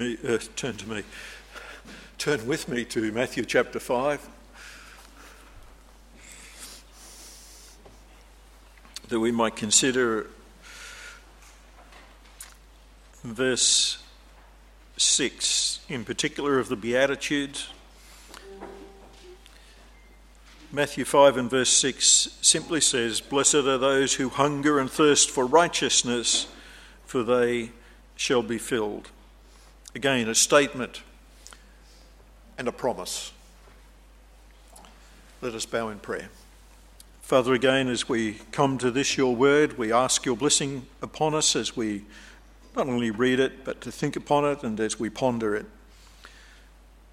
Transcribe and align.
me, 0.00 0.16
uh, 0.26 0.38
turn 0.56 0.74
to 0.78 0.88
me, 0.88 1.02
turn 2.16 2.46
with 2.46 2.68
me 2.70 2.86
to 2.86 3.12
Matthew 3.12 3.44
chapter 3.44 3.78
5. 3.78 4.26
That 9.08 9.20
we 9.20 9.30
might 9.30 9.56
consider 9.56 10.28
verse 13.22 14.02
6, 14.96 15.80
in 15.90 16.06
particular 16.06 16.58
of 16.58 16.70
the 16.70 16.76
Beatitudes. 16.76 17.68
Matthew 20.72 21.04
5 21.04 21.36
and 21.36 21.50
verse 21.50 21.68
6 21.68 22.38
simply 22.40 22.80
says, 22.80 23.20
Blessed 23.20 23.54
are 23.54 23.76
those 23.76 24.14
who 24.14 24.30
hunger 24.30 24.78
and 24.78 24.90
thirst 24.90 25.28
for 25.28 25.44
righteousness, 25.44 26.46
for 27.04 27.22
they 27.22 27.72
shall 28.16 28.42
be 28.42 28.56
filled. 28.56 29.10
Again, 29.92 30.28
a 30.28 30.36
statement 30.36 31.02
and 32.56 32.68
a 32.68 32.72
promise. 32.72 33.32
Let 35.40 35.54
us 35.54 35.66
bow 35.66 35.88
in 35.88 35.98
prayer. 35.98 36.28
Father, 37.22 37.54
again, 37.54 37.88
as 37.88 38.08
we 38.08 38.34
come 38.52 38.78
to 38.78 38.92
this, 38.92 39.16
your 39.16 39.34
word, 39.34 39.78
we 39.78 39.92
ask 39.92 40.24
your 40.24 40.36
blessing 40.36 40.86
upon 41.02 41.34
us 41.34 41.56
as 41.56 41.76
we 41.76 42.04
not 42.76 42.86
only 42.86 43.10
read 43.10 43.40
it, 43.40 43.64
but 43.64 43.80
to 43.80 43.90
think 43.90 44.14
upon 44.14 44.44
it 44.44 44.62
and 44.62 44.78
as 44.78 45.00
we 45.00 45.10
ponder 45.10 45.56
it. 45.56 45.66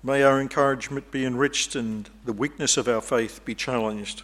May 0.03 0.21
our 0.21 0.39
encouragement 0.39 1.09
be 1.09 1.25
enriched 1.25 1.75
and 1.75 2.07
the 2.25 2.33
weakness 2.33 2.77
of 2.77 2.87
our 2.87 3.01
faith 3.01 3.43
be 3.43 3.55
challenged, 3.55 4.21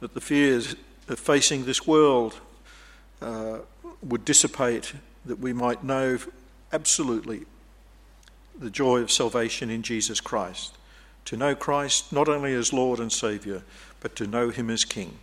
that 0.00 0.14
the 0.14 0.20
fears 0.20 0.74
of 1.06 1.20
facing 1.20 1.66
this 1.66 1.86
world 1.86 2.40
uh, 3.22 3.58
would 4.02 4.24
dissipate, 4.24 4.92
that 5.24 5.38
we 5.38 5.52
might 5.52 5.84
know 5.84 6.18
absolutely 6.72 7.46
the 8.58 8.70
joy 8.70 8.98
of 8.98 9.10
salvation 9.10 9.70
in 9.70 9.82
Jesus 9.82 10.20
Christ. 10.20 10.76
To 11.26 11.36
know 11.36 11.54
Christ 11.54 12.12
not 12.12 12.28
only 12.28 12.54
as 12.54 12.72
Lord 12.72 13.00
and 13.00 13.12
Saviour, 13.12 13.62
but 14.00 14.16
to 14.16 14.26
know 14.26 14.50
Him 14.50 14.70
as 14.70 14.84
King. 14.84 15.18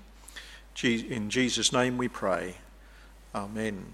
In 0.84 1.30
Jesus' 1.30 1.72
name 1.72 1.98
we 1.98 2.08
pray. 2.08 2.56
Amen. 3.34 3.94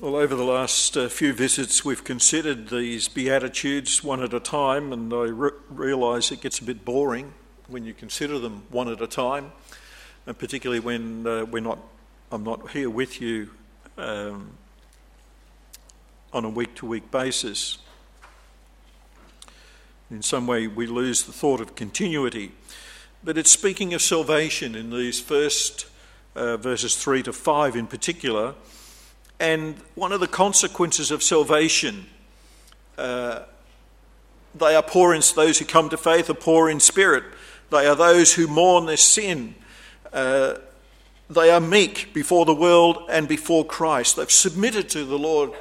Well, 0.00 0.16
over 0.16 0.34
the 0.34 0.44
last 0.44 0.96
uh, 0.96 1.08
few 1.08 1.34
visits, 1.34 1.84
we've 1.84 2.04
considered 2.04 2.68
these 2.68 3.06
Beatitudes 3.06 4.02
one 4.02 4.22
at 4.22 4.32
a 4.32 4.40
time, 4.40 4.94
and 4.94 5.12
I 5.12 5.24
re- 5.24 5.50
realise 5.68 6.32
it 6.32 6.40
gets 6.40 6.58
a 6.58 6.64
bit 6.64 6.86
boring 6.86 7.34
when 7.68 7.84
you 7.84 7.92
consider 7.92 8.38
them 8.38 8.62
one 8.70 8.88
at 8.88 9.02
a 9.02 9.06
time, 9.06 9.52
and 10.26 10.38
particularly 10.38 10.80
when 10.80 11.26
uh, 11.26 11.44
we're 11.44 11.60
not, 11.60 11.78
I'm 12.32 12.44
not 12.44 12.70
here 12.70 12.88
with 12.88 13.20
you 13.20 13.50
um, 13.98 14.52
on 16.32 16.44
a 16.44 16.48
week 16.48 16.74
to 16.76 16.86
week 16.86 17.10
basis. 17.10 17.78
In 20.10 20.22
some 20.22 20.46
way, 20.46 20.66
we 20.66 20.86
lose 20.86 21.24
the 21.24 21.32
thought 21.32 21.60
of 21.60 21.74
continuity. 21.74 22.52
But 23.22 23.36
it's 23.36 23.50
speaking 23.50 23.94
of 23.94 24.02
salvation 24.02 24.74
in 24.74 24.90
these 24.90 25.20
first 25.20 25.86
uh, 26.34 26.56
verses 26.56 26.96
3 26.96 27.22
to 27.24 27.32
5 27.32 27.76
in 27.76 27.86
particular. 27.86 28.54
And 29.38 29.76
one 29.94 30.12
of 30.12 30.20
the 30.20 30.28
consequences 30.28 31.10
of 31.10 31.22
salvation, 31.22 32.06
uh, 32.98 33.40
they 34.54 34.74
are 34.74 34.82
poor 34.82 35.14
in 35.14 35.22
those 35.34 35.58
who 35.58 35.64
come 35.64 35.88
to 35.90 35.96
faith 35.96 36.30
are 36.30 36.34
poor 36.34 36.68
in 36.68 36.80
spirit. 36.80 37.24
They 37.70 37.86
are 37.86 37.96
those 37.96 38.34
who 38.34 38.46
mourn 38.46 38.86
their 38.86 38.96
sin. 38.96 39.54
Uh, 40.12 40.56
they 41.28 41.50
are 41.50 41.60
meek 41.60 42.12
before 42.12 42.44
the 42.44 42.54
world 42.54 43.04
and 43.08 43.28
before 43.28 43.64
Christ. 43.64 44.16
They've 44.16 44.30
submitted 44.30 44.88
to 44.90 45.04
the 45.04 45.18
Lord 45.18 45.52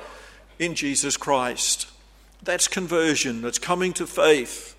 in 0.59 0.75
Jesus 0.75 1.17
Christ. 1.17 1.88
That's 2.43 2.67
conversion, 2.67 3.41
that's 3.41 3.57
coming 3.57 3.93
to 3.93 4.05
faith. 4.05 4.75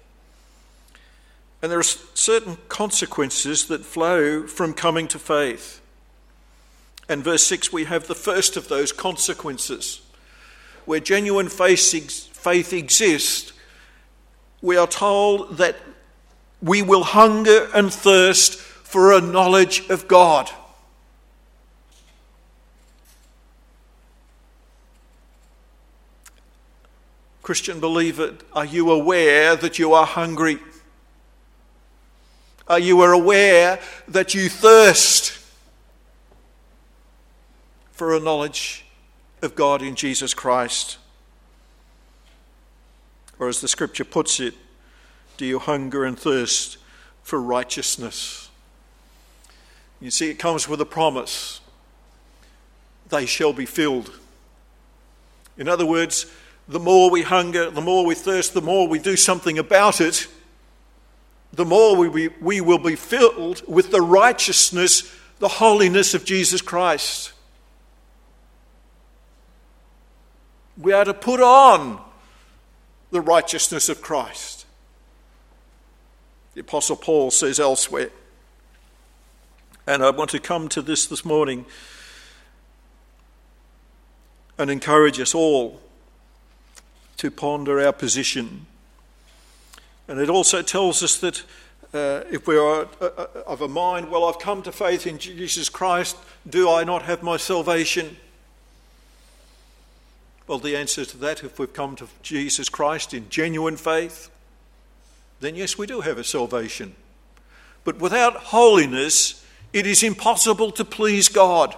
And 1.63 1.73
there 1.73 1.79
are 1.79 1.83
certain 1.83 2.59
consequences 2.69 3.67
that 3.67 3.85
flow 3.85 4.47
from 4.47 4.73
coming 4.73 5.09
to 5.09 5.19
faith. 5.19 5.81
And 7.09 7.25
verse 7.25 7.43
6, 7.43 7.73
we 7.73 7.85
have 7.85 8.07
the 8.07 8.15
first 8.15 8.57
of 8.57 8.69
those 8.69 8.93
consequences. 8.93 10.01
Where 10.85 11.01
genuine 11.01 11.49
faith 11.49 12.73
exists, 12.73 13.53
we 14.63 14.77
are 14.77 14.87
told 14.87 15.59
that 15.59 15.77
we 16.63 16.83
will 16.83 17.05
hunger 17.05 17.69
and 17.75 17.93
thirst 17.93 18.55
for 18.55 19.13
a 19.13 19.21
knowledge 19.21 19.89
of 19.91 20.09
God. 20.09 20.51
Christian 27.51 27.81
believer, 27.81 28.37
are 28.53 28.65
you 28.65 28.93
aware 28.93 29.57
that 29.57 29.77
you 29.77 29.93
are 29.93 30.07
hungry? 30.07 30.61
Are 32.69 32.79
you 32.79 33.03
aware 33.03 33.81
that 34.07 34.35
you 34.35 34.49
thirst 34.49 35.37
for 37.91 38.15
a 38.15 38.21
knowledge 38.21 38.85
of 39.43 39.57
God 39.57 39.83
in 39.83 39.97
Jesus 39.97 40.33
Christ? 40.33 40.99
Or 43.41 43.49
as 43.49 43.61
the 43.61 43.67
scripture 43.67 44.05
puts 44.05 44.39
it, 44.39 44.55
do 45.37 45.45
you 45.45 45.59
hunger 45.59 46.05
and 46.05 46.17
thirst 46.17 46.79
for 47.25 47.43
righteousness? 47.43 48.49
You 50.01 50.13
see, 50.13 50.31
it 50.31 50.39
comes 50.39 50.69
with 50.69 50.81
a 50.81 50.87
promise 50.87 51.61
they 53.09 53.27
shall 53.27 53.53
be 53.53 53.67
filled. 53.67 54.21
In 55.59 55.67
other 55.67 55.85
words, 55.85 56.27
the 56.71 56.79
more 56.79 57.11
we 57.11 57.23
hunger, 57.23 57.69
the 57.69 57.81
more 57.81 58.07
we 58.07 58.15
thirst, 58.15 58.55
the 58.55 58.63
more 58.63 58.87
we 58.87 59.01
do 59.01 59.17
something 59.17 59.59
about 59.59 60.01
it, 60.01 60.29
the 61.53 61.65
more 61.65 61.97
we, 61.97 62.29
we 62.41 62.61
will 62.61 62.79
be 62.79 62.95
filled 62.95 63.61
with 63.67 63.91
the 63.91 64.01
righteousness, 64.01 65.13
the 65.41 65.49
holiness 65.49 66.15
of 66.15 66.25
Jesus 66.25 66.63
Christ. 66.63 67.33
We 70.79 70.93
are 70.93 71.05
to 71.05 71.13
put 71.13 71.41
on 71.41 72.01
the 73.11 73.21
righteousness 73.21 73.89
of 73.89 74.01
Christ. 74.01 74.65
The 76.55 76.61
Apostle 76.61 76.95
Paul 76.95 77.33
says 77.33 77.59
elsewhere, 77.59 78.11
and 79.89 80.05
I 80.05 80.11
want 80.11 80.31
to 80.31 80.39
come 80.39 80.69
to 80.69 80.83
this 80.83 81.05
this 81.07 81.25
morning 81.25 81.67
and 84.57 84.71
encourage 84.71 85.19
us 85.19 85.35
all 85.35 85.81
to 87.21 87.31
ponder 87.31 87.79
our 87.79 87.93
position. 87.93 88.65
And 90.09 90.19
it 90.19 90.31
also 90.31 90.63
tells 90.63 91.03
us 91.03 91.19
that 91.19 91.43
uh, 91.93 92.25
if 92.31 92.47
we 92.47 92.57
are 92.57 92.89
uh, 92.99 93.05
uh, 93.05 93.27
of 93.47 93.61
a 93.61 93.69
mind, 93.69 94.11
well, 94.11 94.25
I've 94.25 94.39
come 94.39 94.63
to 94.63 94.73
faith 94.73 95.07
in 95.07 95.19
Jesus 95.19 95.69
Christ, 95.69 96.17
do 96.49 96.71
I 96.71 96.83
not 96.83 97.03
have 97.03 97.23
my 97.23 97.37
salvation? 97.37 98.17
Well, 100.47 100.59
the 100.59 100.77
answer 100.77 101.05
to 101.05 101.19
that, 101.19 101.45
if 101.45 101.59
we've 101.59 101.75
come 101.75 101.95
to 101.97 102.09
Jesus 102.23 102.71
Christ 102.71 103.13
in 103.13 103.29
genuine 103.29 103.77
faith, 103.77 104.31
then 105.41 105.57
yes, 105.57 105.77
we 105.77 105.87
do 105.87 106.01
have 106.01 106.17
a 106.17 106.25
salvation. 106.25 106.95
But 107.85 107.99
without 107.99 108.37
holiness, 108.37 109.45
it 109.75 109.87
is 109.87 110.03
impossible 110.03 110.71
to 110.73 110.87
please 110.87 111.29
God. 111.29 111.77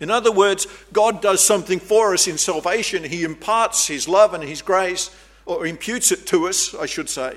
In 0.00 0.10
other 0.10 0.30
words, 0.30 0.66
God 0.92 1.20
does 1.20 1.44
something 1.44 1.80
for 1.80 2.14
us 2.14 2.28
in 2.28 2.38
salvation. 2.38 3.02
He 3.04 3.24
imparts 3.24 3.86
His 3.86 4.08
love 4.08 4.32
and 4.34 4.44
His 4.44 4.62
grace, 4.62 5.10
or 5.44 5.66
imputes 5.66 6.12
it 6.12 6.26
to 6.26 6.48
us, 6.48 6.74
I 6.74 6.86
should 6.86 7.08
say. 7.08 7.36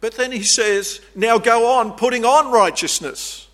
But 0.00 0.14
then 0.14 0.32
He 0.32 0.42
says, 0.42 1.00
now 1.14 1.38
go 1.38 1.78
on 1.78 1.92
putting 1.92 2.24
on 2.24 2.50
righteousness. 2.52 3.48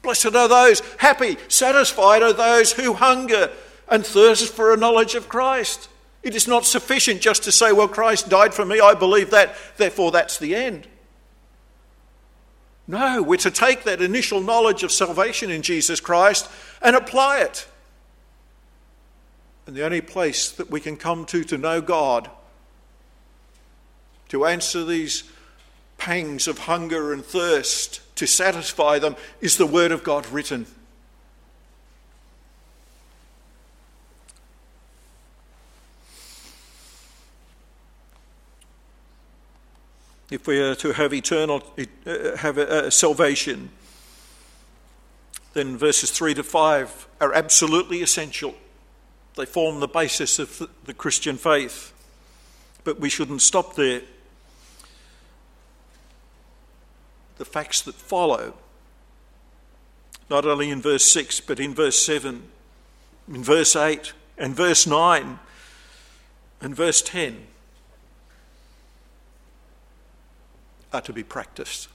Blessed 0.00 0.34
are 0.34 0.48
those, 0.48 0.80
happy, 0.98 1.36
satisfied 1.48 2.22
are 2.22 2.32
those 2.32 2.72
who 2.72 2.94
hunger 2.94 3.50
and 3.88 4.04
thirst 4.06 4.52
for 4.52 4.72
a 4.72 4.76
knowledge 4.76 5.14
of 5.14 5.28
Christ. 5.28 5.88
It 6.22 6.34
is 6.34 6.48
not 6.48 6.64
sufficient 6.64 7.20
just 7.20 7.42
to 7.44 7.52
say, 7.52 7.72
well, 7.72 7.88
Christ 7.88 8.30
died 8.30 8.54
for 8.54 8.64
me, 8.64 8.80
I 8.80 8.94
believe 8.94 9.30
that, 9.30 9.54
therefore 9.76 10.10
that's 10.10 10.38
the 10.38 10.54
end. 10.54 10.86
No, 12.86 13.22
we're 13.22 13.36
to 13.38 13.50
take 13.50 13.84
that 13.84 14.02
initial 14.02 14.40
knowledge 14.40 14.82
of 14.82 14.92
salvation 14.92 15.50
in 15.50 15.62
Jesus 15.62 16.00
Christ 16.00 16.48
and 16.82 16.94
apply 16.94 17.40
it. 17.40 17.66
And 19.66 19.74
the 19.74 19.84
only 19.84 20.02
place 20.02 20.50
that 20.50 20.70
we 20.70 20.80
can 20.80 20.96
come 20.96 21.24
to 21.26 21.44
to 21.44 21.56
know 21.56 21.80
God, 21.80 22.30
to 24.28 24.44
answer 24.44 24.84
these 24.84 25.24
pangs 25.96 26.46
of 26.46 26.58
hunger 26.58 27.12
and 27.12 27.24
thirst, 27.24 28.00
to 28.16 28.26
satisfy 28.26 28.98
them, 28.98 29.16
is 29.40 29.56
the 29.56 29.66
Word 29.66 29.90
of 29.90 30.04
God 30.04 30.26
written. 30.26 30.66
If 40.34 40.48
we 40.48 40.58
are 40.58 40.74
to 40.74 40.92
have 40.92 41.14
eternal 41.14 41.62
uh, 42.06 42.36
have 42.36 42.58
a, 42.58 42.86
a 42.86 42.90
salvation, 42.90 43.70
then 45.52 45.76
verses 45.76 46.10
3 46.10 46.34
to 46.34 46.42
5 46.42 47.08
are 47.20 47.32
absolutely 47.32 48.02
essential. 48.02 48.54
They 49.36 49.46
form 49.46 49.78
the 49.78 49.88
basis 49.88 50.38
of 50.40 50.68
the 50.84 50.94
Christian 50.94 51.36
faith. 51.36 51.92
But 52.82 53.00
we 53.00 53.08
shouldn't 53.08 53.42
stop 53.42 53.76
there. 53.76 54.02
The 57.38 57.44
facts 57.44 57.82
that 57.82 57.94
follow, 57.94 58.54
not 60.28 60.44
only 60.44 60.70
in 60.70 60.82
verse 60.82 61.04
6, 61.04 61.40
but 61.40 61.60
in 61.60 61.74
verse 61.74 62.04
7, 62.04 62.42
in 63.32 63.44
verse 63.44 63.76
8, 63.76 64.12
and 64.36 64.54
verse 64.54 64.86
9, 64.86 65.38
and 66.60 66.76
verse 66.76 67.02
10, 67.02 67.46
are 70.94 71.02
to 71.02 71.12
be 71.12 71.24
practiced. 71.24 71.88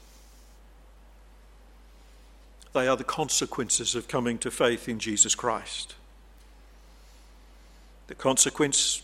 They 2.73 2.87
are 2.87 2.97
the 2.97 3.03
consequences 3.03 3.95
of 3.95 4.07
coming 4.07 4.37
to 4.39 4.51
faith 4.51 4.87
in 4.87 4.99
Jesus 4.99 5.33
Christ. 5.33 5.95
The 8.07 8.15
consequence 8.15 9.01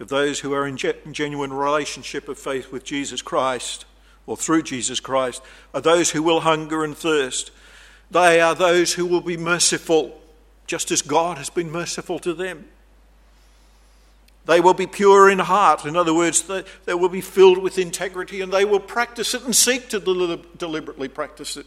of 0.00 0.08
those 0.08 0.40
who 0.40 0.52
are 0.52 0.66
in 0.66 0.76
genuine 0.76 1.52
relationship 1.52 2.28
of 2.28 2.38
faith 2.38 2.72
with 2.72 2.84
Jesus 2.84 3.22
Christ 3.22 3.86
or 4.26 4.36
through 4.36 4.62
Jesus 4.62 5.00
Christ 5.00 5.42
are 5.72 5.80
those 5.80 6.10
who 6.10 6.22
will 6.22 6.40
hunger 6.40 6.84
and 6.84 6.96
thirst. 6.96 7.52
They 8.10 8.40
are 8.40 8.54
those 8.54 8.94
who 8.94 9.06
will 9.06 9.20
be 9.20 9.36
merciful, 9.36 10.20
just 10.66 10.90
as 10.90 11.00
God 11.00 11.38
has 11.38 11.48
been 11.48 11.70
merciful 11.70 12.18
to 12.18 12.34
them. 12.34 12.66
They 14.46 14.60
will 14.60 14.74
be 14.74 14.86
pure 14.86 15.30
in 15.30 15.38
heart. 15.38 15.86
In 15.86 15.96
other 15.96 16.12
words, 16.12 16.42
they, 16.42 16.64
they 16.84 16.94
will 16.94 17.08
be 17.08 17.22
filled 17.22 17.58
with 17.58 17.78
integrity 17.78 18.40
and 18.40 18.52
they 18.52 18.64
will 18.64 18.80
practice 18.80 19.32
it 19.34 19.42
and 19.42 19.56
seek 19.56 19.88
to 19.88 20.00
deliberately 20.00 21.08
practice 21.08 21.56
it. 21.56 21.66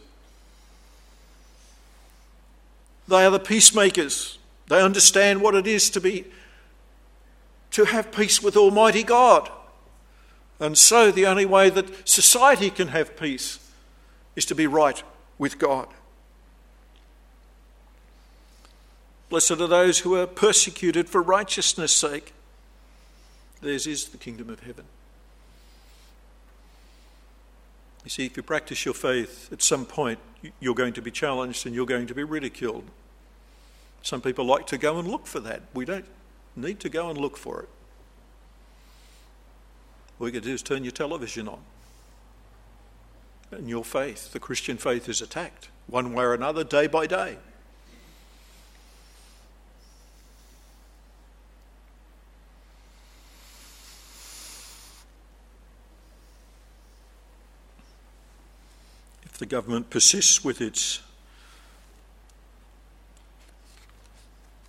They 3.08 3.24
are 3.24 3.30
the 3.30 3.40
peacemakers. 3.40 4.38
They 4.68 4.80
understand 4.80 5.40
what 5.40 5.54
it 5.54 5.66
is 5.66 5.90
to 5.90 6.00
be 6.00 6.26
to 7.70 7.84
have 7.84 8.12
peace 8.12 8.42
with 8.42 8.56
Almighty 8.56 9.02
God. 9.02 9.50
And 10.60 10.76
so 10.76 11.10
the 11.10 11.26
only 11.26 11.46
way 11.46 11.70
that 11.70 12.08
society 12.08 12.70
can 12.70 12.88
have 12.88 13.16
peace 13.16 13.58
is 14.36 14.44
to 14.46 14.54
be 14.54 14.66
right 14.66 15.02
with 15.36 15.58
God. 15.58 15.88
Blessed 19.28 19.52
are 19.52 19.66
those 19.66 20.00
who 20.00 20.14
are 20.14 20.26
persecuted 20.26 21.08
for 21.08 21.20
righteousness' 21.22 21.92
sake. 21.92 22.32
Theirs 23.60 23.86
is 23.86 24.08
the 24.08 24.18
kingdom 24.18 24.50
of 24.50 24.60
heaven. 24.60 24.84
You 28.04 28.10
see, 28.10 28.26
if 28.26 28.36
you 28.36 28.42
practice 28.42 28.84
your 28.84 28.94
faith, 28.94 29.52
at 29.52 29.62
some 29.62 29.84
point 29.84 30.18
you're 30.60 30.74
going 30.74 30.92
to 30.94 31.02
be 31.02 31.10
challenged 31.10 31.66
and 31.66 31.74
you're 31.74 31.86
going 31.86 32.06
to 32.06 32.14
be 32.14 32.22
ridiculed. 32.22 32.84
Some 34.02 34.20
people 34.20 34.44
like 34.44 34.66
to 34.68 34.78
go 34.78 34.98
and 34.98 35.08
look 35.08 35.26
for 35.26 35.40
that. 35.40 35.62
We 35.74 35.84
don't 35.84 36.06
need 36.54 36.80
to 36.80 36.88
go 36.88 37.10
and 37.10 37.18
look 37.18 37.36
for 37.36 37.62
it. 37.62 37.68
All 40.18 40.28
you 40.28 40.32
can 40.32 40.42
do 40.42 40.54
is 40.54 40.62
turn 40.62 40.84
your 40.84 40.92
television 40.92 41.48
on. 41.48 41.60
And 43.50 43.68
your 43.68 43.84
faith, 43.84 44.32
the 44.32 44.40
Christian 44.40 44.76
faith, 44.76 45.08
is 45.08 45.20
attacked 45.20 45.68
one 45.86 46.12
way 46.12 46.24
or 46.24 46.34
another, 46.34 46.64
day 46.64 46.86
by 46.86 47.06
day. 47.06 47.38
The 59.38 59.46
government 59.46 59.88
persists 59.90 60.44
with 60.44 60.60
its 60.60 61.00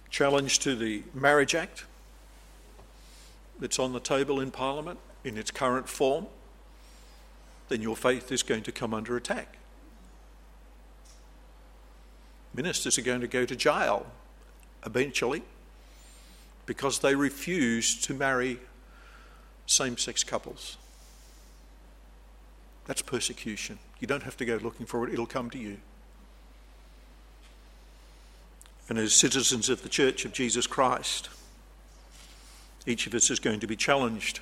challenge 0.09 0.59
to 0.59 0.75
the 0.75 1.03
Marriage 1.13 1.55
Act 1.55 1.85
that's 3.59 3.79
on 3.79 3.93
the 3.93 3.99
table 3.99 4.39
in 4.39 4.51
Parliament 4.51 4.99
in 5.23 5.37
its 5.37 5.51
current 5.51 5.89
form, 5.89 6.27
then 7.67 7.81
your 7.81 7.95
faith 7.95 8.31
is 8.31 8.43
going 8.43 8.63
to 8.63 8.71
come 8.71 8.93
under 8.93 9.17
attack. 9.17 9.57
Ministers 12.53 12.97
are 12.97 13.03
going 13.03 13.21
to 13.21 13.27
go 13.27 13.45
to 13.45 13.55
jail 13.55 14.05
eventually 14.85 15.43
because 16.65 16.99
they 16.99 17.15
refuse 17.15 17.99
to 18.01 18.13
marry 18.13 18.59
same 19.65 19.97
sex 19.97 20.23
couples. 20.23 20.77
That's 22.89 23.03
persecution. 23.03 23.77
You 23.99 24.07
don't 24.07 24.23
have 24.23 24.35
to 24.37 24.45
go 24.45 24.55
looking 24.57 24.87
for 24.87 25.07
it, 25.07 25.13
it'll 25.13 25.27
come 25.27 25.49
to 25.51 25.59
you 25.59 25.77
and 28.89 28.97
as 28.97 29.13
citizens 29.13 29.69
of 29.69 29.83
the 29.83 29.89
Church 29.89 30.25
of 30.25 30.33
Jesus 30.33 30.65
Christ, 30.65 31.29
each 32.87 33.05
of 33.05 33.13
us 33.13 33.29
is 33.29 33.39
going 33.39 33.59
to 33.59 33.67
be 33.67 33.75
challenged. 33.75 34.39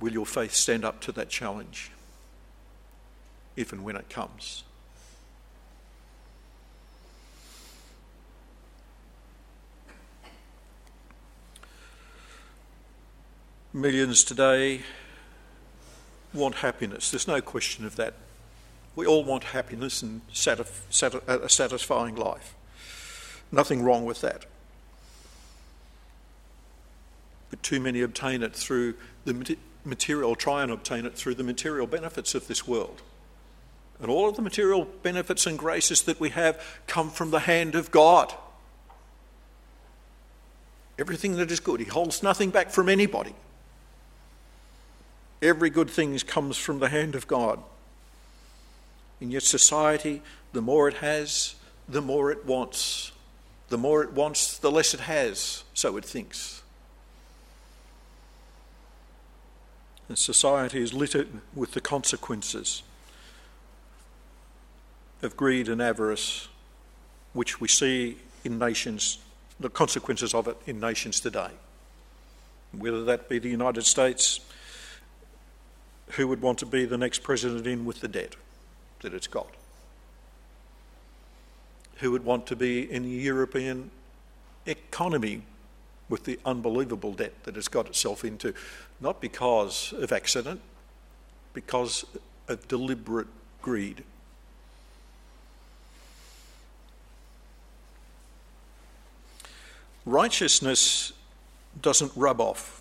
Will 0.00 0.12
your 0.12 0.26
faith 0.26 0.52
stand 0.52 0.84
up 0.84 1.00
to 1.02 1.12
that 1.12 1.28
challenge 1.28 1.92
if 3.56 3.72
and 3.72 3.84
when 3.84 3.96
it 3.96 4.10
comes? 4.10 4.64
Millions 13.78 14.24
today 14.24 14.80
want 16.34 16.56
happiness. 16.56 17.12
There's 17.12 17.28
no 17.28 17.40
question 17.40 17.86
of 17.86 17.94
that. 17.94 18.14
We 18.96 19.06
all 19.06 19.22
want 19.22 19.44
happiness 19.44 20.02
and 20.02 20.20
a 20.32 21.48
satisfying 21.48 22.16
life. 22.16 22.56
Nothing 23.52 23.84
wrong 23.84 24.04
with 24.04 24.20
that. 24.22 24.46
But 27.50 27.62
too 27.62 27.78
many 27.78 28.00
obtain 28.02 28.42
it 28.42 28.52
through 28.52 28.94
the 29.24 29.56
material, 29.84 30.34
try 30.34 30.64
and 30.64 30.72
obtain 30.72 31.06
it 31.06 31.14
through 31.14 31.36
the 31.36 31.44
material 31.44 31.86
benefits 31.86 32.34
of 32.34 32.48
this 32.48 32.66
world. 32.66 33.00
And 34.00 34.10
all 34.10 34.28
of 34.28 34.34
the 34.34 34.42
material 34.42 34.88
benefits 35.04 35.46
and 35.46 35.56
graces 35.56 36.02
that 36.02 36.18
we 36.18 36.30
have 36.30 36.60
come 36.88 37.10
from 37.10 37.30
the 37.30 37.40
hand 37.40 37.76
of 37.76 37.92
God. 37.92 38.34
Everything 40.98 41.36
that 41.36 41.52
is 41.52 41.60
good, 41.60 41.78
He 41.78 41.86
holds 41.86 42.24
nothing 42.24 42.50
back 42.50 42.70
from 42.70 42.88
anybody. 42.88 43.36
Every 45.40 45.70
good 45.70 45.88
thing 45.88 46.18
comes 46.20 46.56
from 46.56 46.80
the 46.80 46.88
hand 46.88 47.14
of 47.14 47.26
God. 47.26 47.60
And 49.20 49.32
yet, 49.32 49.42
society, 49.42 50.22
the 50.52 50.62
more 50.62 50.88
it 50.88 50.94
has, 50.94 51.54
the 51.88 52.02
more 52.02 52.30
it 52.30 52.44
wants. 52.44 53.12
The 53.68 53.78
more 53.78 54.02
it 54.02 54.12
wants, 54.12 54.58
the 54.58 54.70
less 54.70 54.94
it 54.94 55.00
has, 55.00 55.64
so 55.74 55.96
it 55.96 56.04
thinks. 56.04 56.62
And 60.08 60.18
society 60.18 60.82
is 60.82 60.94
littered 60.94 61.28
with 61.54 61.72
the 61.72 61.80
consequences 61.80 62.82
of 65.22 65.36
greed 65.36 65.68
and 65.68 65.82
avarice, 65.82 66.48
which 67.32 67.60
we 67.60 67.68
see 67.68 68.16
in 68.44 68.58
nations, 68.58 69.18
the 69.60 69.68
consequences 69.68 70.32
of 70.32 70.48
it 70.48 70.56
in 70.66 70.80
nations 70.80 71.20
today. 71.20 71.50
Whether 72.72 73.04
that 73.04 73.28
be 73.28 73.38
the 73.38 73.50
United 73.50 73.84
States, 73.84 74.40
who 76.10 76.28
would 76.28 76.40
want 76.40 76.58
to 76.58 76.66
be 76.66 76.84
the 76.84 76.98
next 76.98 77.22
president 77.22 77.66
in 77.66 77.84
with 77.84 78.00
the 78.00 78.08
debt? 78.08 78.36
that 79.00 79.14
it's 79.14 79.26
got. 79.26 79.48
Who 81.96 82.12
would 82.12 82.24
want 82.24 82.46
to 82.46 82.56
be 82.56 82.90
in 82.90 83.02
the 83.02 83.08
European 83.08 83.90
economy 84.66 85.42
with 86.08 86.24
the 86.24 86.38
unbelievable 86.44 87.12
debt 87.12 87.32
that 87.44 87.56
it's 87.56 87.68
got 87.68 87.86
itself 87.86 88.24
into? 88.24 88.54
Not 89.00 89.20
because 89.20 89.92
of 89.94 90.12
accident, 90.12 90.60
because 91.54 92.04
of 92.48 92.66
deliberate 92.68 93.26
greed. 93.62 94.04
Righteousness 100.06 101.12
doesn't 101.82 102.12
rub 102.16 102.40
off. 102.40 102.77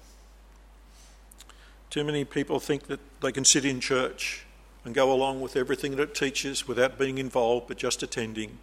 Too 1.98 2.04
many 2.04 2.26
people 2.26 2.60
think 2.60 2.86
that 2.90 3.00
they 3.22 3.32
can 3.32 3.44
sit 3.44 3.66
in 3.66 3.80
church 3.80 4.46
and 4.86 4.94
go 4.94 5.12
along 5.12 5.42
with 5.42 5.56
everything 5.56 5.96
that 5.96 6.04
it 6.04 6.14
teaches 6.14 6.68
without 6.68 7.00
being 7.00 7.18
involved 7.18 7.68
but 7.68 7.78
just 7.78 8.04
attending, 8.04 8.60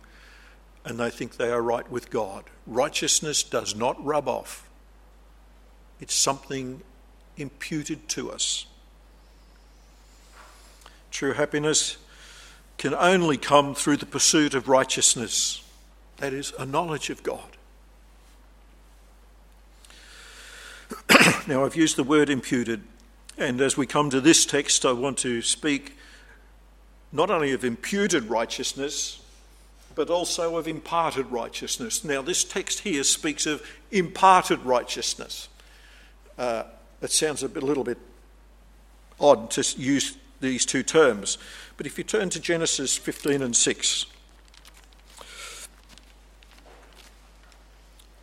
and 0.85 1.01
they 1.01 1.11
think 1.11 1.37
they 1.37 1.51
are 1.51 1.61
right 1.61 1.91
with 1.91 2.11
God. 2.11 2.45
Righteousness 2.65 3.43
does 3.43 3.75
not 3.75 3.97
rub 4.05 4.29
off, 4.29 4.69
it's 5.99 6.15
something 6.15 6.83
imputed 7.37 8.09
to 8.11 8.31
us. 8.31 8.67
True 11.11 11.33
happiness 11.33 11.97
can 12.79 12.95
only 12.95 13.37
come 13.37 13.75
through 13.75 13.97
the 13.97 14.07
pursuit 14.07 14.55
of 14.55 14.69
righteousness, 14.69 15.61
that 16.19 16.33
is, 16.33 16.53
a 16.57 16.65
knowledge 16.65 17.11
of 17.11 17.25
God. 17.25 17.57
now, 21.49 21.65
I've 21.65 21.75
used 21.75 21.97
the 21.97 22.05
word 22.05 22.31
imputed, 22.31 22.85
and 23.37 23.61
as 23.61 23.77
we 23.77 23.87
come 23.87 24.11
to 24.11 24.21
this 24.21 24.47
text, 24.47 24.85
I 24.85 24.93
want 24.93 25.19
to 25.19 25.43
speak 25.43 25.97
not 27.13 27.31
only 27.31 27.53
of 27.53 27.65
imputed 27.65 28.25
righteousness, 28.25 29.23
but 29.95 30.11
also 30.11 30.57
of 30.57 30.67
imparted 30.69 31.27
righteousness. 31.31 32.05
Now, 32.05 32.23
this 32.23 32.45
text 32.45 32.81
here 32.81 33.05
speaks 33.05 33.47
of 33.47 33.63
imparted 33.91 34.61
righteousness. 34.65 35.49
Uh, 36.37 36.65
it 37.01 37.13
sounds 37.13 37.43
a, 37.43 37.49
bit, 37.49 37.63
a 37.63 37.67
little 37.67 37.85
bit 37.85 37.99
odd 39.21 39.51
to 39.53 39.81
use 39.81 40.17
these 40.41 40.67
two 40.67 40.83
terms, 40.83 41.39
but 41.77 41.87
if 41.87 41.97
you 41.97 42.05
turn 42.05 42.29
to 42.31 42.41
Genesis 42.41 42.97
15 42.97 43.43
and 43.43 43.57
6, 43.57 44.07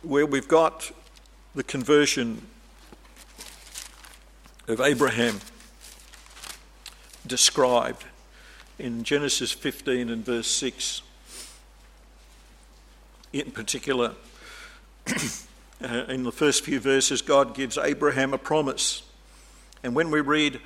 where 0.02 0.26
we've 0.26 0.48
got 0.48 0.92
the 1.54 1.62
conversion 1.62 2.46
of 4.68 4.80
Abraham 4.80 5.40
described 7.26 8.04
in 8.78 9.02
Genesis 9.02 9.50
15 9.50 10.08
and 10.08 10.24
verse 10.24 10.46
6. 10.46 11.02
In 13.32 13.50
particular, 13.50 14.14
uh, 15.06 16.04
in 16.08 16.22
the 16.22 16.32
first 16.32 16.64
few 16.64 16.78
verses, 16.78 17.22
God 17.22 17.54
gives 17.54 17.76
Abraham 17.76 18.32
a 18.34 18.38
promise. 18.38 19.02
And 19.82 19.96
when 19.96 20.10
we 20.10 20.20
read, 20.20 20.60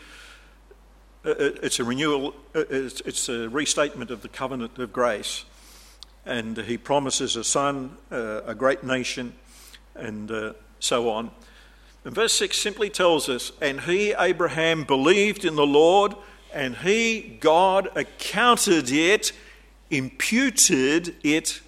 uh, 1.24 1.30
uh, 1.30 1.34
it's 1.62 1.80
a 1.80 1.84
renewal, 1.84 2.34
it's 2.54 3.28
a 3.30 3.48
restatement 3.48 4.10
of 4.10 4.20
the 4.20 4.28
covenant 4.28 4.78
of 4.78 4.92
grace. 4.92 5.44
And 6.26 6.58
he 6.58 6.76
promises 6.76 7.36
a 7.36 7.44
son, 7.44 7.96
a 8.10 8.54
great 8.54 8.82
nation, 8.82 9.32
and 9.94 10.54
so 10.80 11.08
on. 11.08 11.30
And 12.06 12.14
verse 12.14 12.34
6 12.34 12.56
simply 12.56 12.88
tells 12.88 13.28
us, 13.28 13.50
And 13.60 13.80
he, 13.80 14.14
Abraham, 14.16 14.84
believed 14.84 15.44
in 15.44 15.56
the 15.56 15.66
Lord, 15.66 16.14
and 16.54 16.76
he, 16.76 17.36
God, 17.40 17.88
accounted 17.96 18.92
it, 18.92 19.32
imputed 19.90 21.16
it 21.24 21.60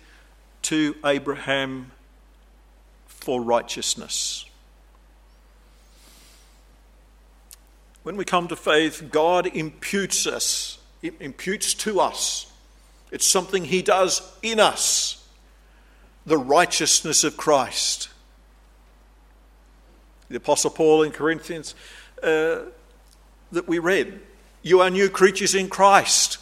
to 0.62 0.94
Abraham 1.04 1.90
for 3.08 3.42
righteousness. 3.42 4.44
When 8.04 8.16
we 8.16 8.24
come 8.24 8.46
to 8.46 8.54
faith, 8.54 9.08
God 9.10 9.48
imputes 9.48 10.24
us, 10.24 10.78
imputes 11.02 11.74
to 11.74 11.98
us. 11.98 12.52
It's 13.10 13.26
something 13.26 13.64
He 13.64 13.82
does 13.82 14.22
in 14.42 14.60
us, 14.60 15.26
the 16.24 16.38
righteousness 16.38 17.24
of 17.24 17.36
Christ 17.36 18.08
the 20.28 20.36
Apostle 20.36 20.70
Paul 20.70 21.02
in 21.02 21.12
Corinthians 21.12 21.74
uh, 22.22 22.60
that 23.52 23.66
we 23.66 23.78
read. 23.78 24.20
You 24.62 24.80
are 24.80 24.90
new 24.90 25.08
creatures 25.08 25.54
in 25.54 25.68
Christ. 25.68 26.38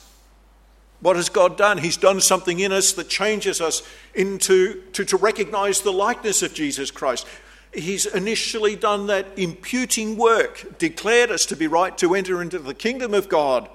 What 1.00 1.16
has 1.16 1.28
God 1.28 1.57
done? 1.57 1.78
He's 1.78 1.97
done 1.97 2.21
something 2.21 2.59
in 2.59 2.73
us 2.73 2.93
that 2.93 3.09
changes 3.09 3.61
us 3.61 3.83
into 4.14 4.83
to, 4.93 5.05
to 5.05 5.16
recognize 5.16 5.83
the 5.83 5.93
likeness 5.93 6.43
of 6.43 6.55
Jesus 6.55 6.90
Christ. 6.90 7.26
He's 7.73 8.07
initially 8.07 8.75
done 8.75 9.07
that 9.09 9.26
imputing 9.37 10.16
work, 10.16 10.78
declared 10.78 11.31
us 11.31 11.45
to 11.47 11.57
be 11.57 11.66
right 11.66 11.97
to 11.99 12.14
enter 12.14 12.40
into 12.40 12.59
the 12.59 12.75
kingdom 12.75 13.12
of 13.12 13.28
God 13.28 13.69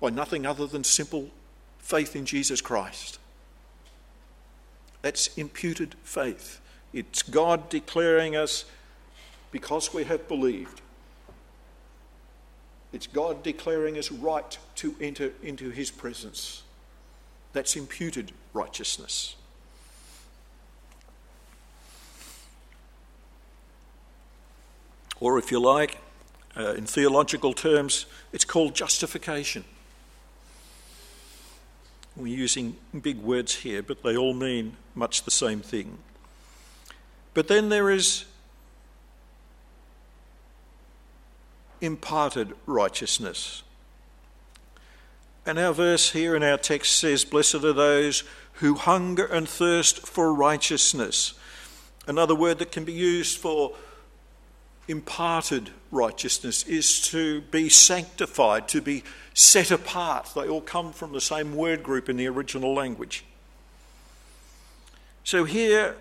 by 0.00 0.10
nothing 0.10 0.46
other 0.46 0.66
than 0.66 0.82
simple 0.82 1.30
faith 1.78 2.16
in 2.16 2.24
Jesus 2.24 2.60
Christ. 2.60 3.18
That's 5.02 5.28
imputed 5.36 5.94
faith. 6.02 6.60
It's 6.92 7.22
God 7.22 7.68
declaring 7.68 8.34
us 8.34 8.64
because 9.50 9.92
we 9.94 10.04
have 10.04 10.28
believed. 10.28 10.80
It's 12.92 13.06
God 13.06 13.42
declaring 13.42 13.98
us 13.98 14.10
right 14.10 14.58
to 14.76 14.94
enter 15.00 15.32
into 15.42 15.70
his 15.70 15.90
presence. 15.90 16.62
That's 17.52 17.76
imputed 17.76 18.32
righteousness. 18.52 19.36
Or, 25.18 25.38
if 25.38 25.50
you 25.50 25.58
like, 25.58 25.98
uh, 26.56 26.74
in 26.74 26.86
theological 26.86 27.54
terms, 27.54 28.06
it's 28.32 28.44
called 28.44 28.74
justification. 28.74 29.64
We're 32.16 32.36
using 32.36 32.76
big 33.02 33.18
words 33.18 33.56
here, 33.56 33.82
but 33.82 34.02
they 34.02 34.16
all 34.16 34.34
mean 34.34 34.76
much 34.94 35.24
the 35.24 35.30
same 35.30 35.60
thing. 35.60 35.98
But 37.34 37.48
then 37.48 37.68
there 37.68 37.90
is 37.90 38.24
imparted 41.80 42.54
righteousness. 42.66 43.62
And 45.44 45.58
our 45.58 45.72
verse 45.72 46.10
here 46.10 46.34
in 46.34 46.42
our 46.42 46.58
text 46.58 46.98
says, 46.98 47.24
Blessed 47.24 47.56
are 47.56 47.72
those 47.72 48.24
who 48.54 48.74
hunger 48.74 49.26
and 49.26 49.48
thirst 49.48 50.06
for 50.06 50.34
righteousness. 50.34 51.34
Another 52.06 52.34
word 52.34 52.58
that 52.58 52.72
can 52.72 52.84
be 52.84 52.92
used 52.92 53.38
for 53.38 53.74
imparted 54.88 55.70
righteousness 55.90 56.64
is 56.64 57.00
to 57.00 57.40
be 57.42 57.68
sanctified, 57.68 58.68
to 58.68 58.80
be 58.80 59.02
set 59.34 59.70
apart. 59.70 60.32
They 60.34 60.48
all 60.48 60.60
come 60.60 60.92
from 60.92 61.12
the 61.12 61.20
same 61.20 61.54
word 61.54 61.82
group 61.82 62.08
in 62.08 62.16
the 62.16 62.26
original 62.26 62.74
language. 62.74 63.24
So 65.24 65.44
here, 65.44 65.96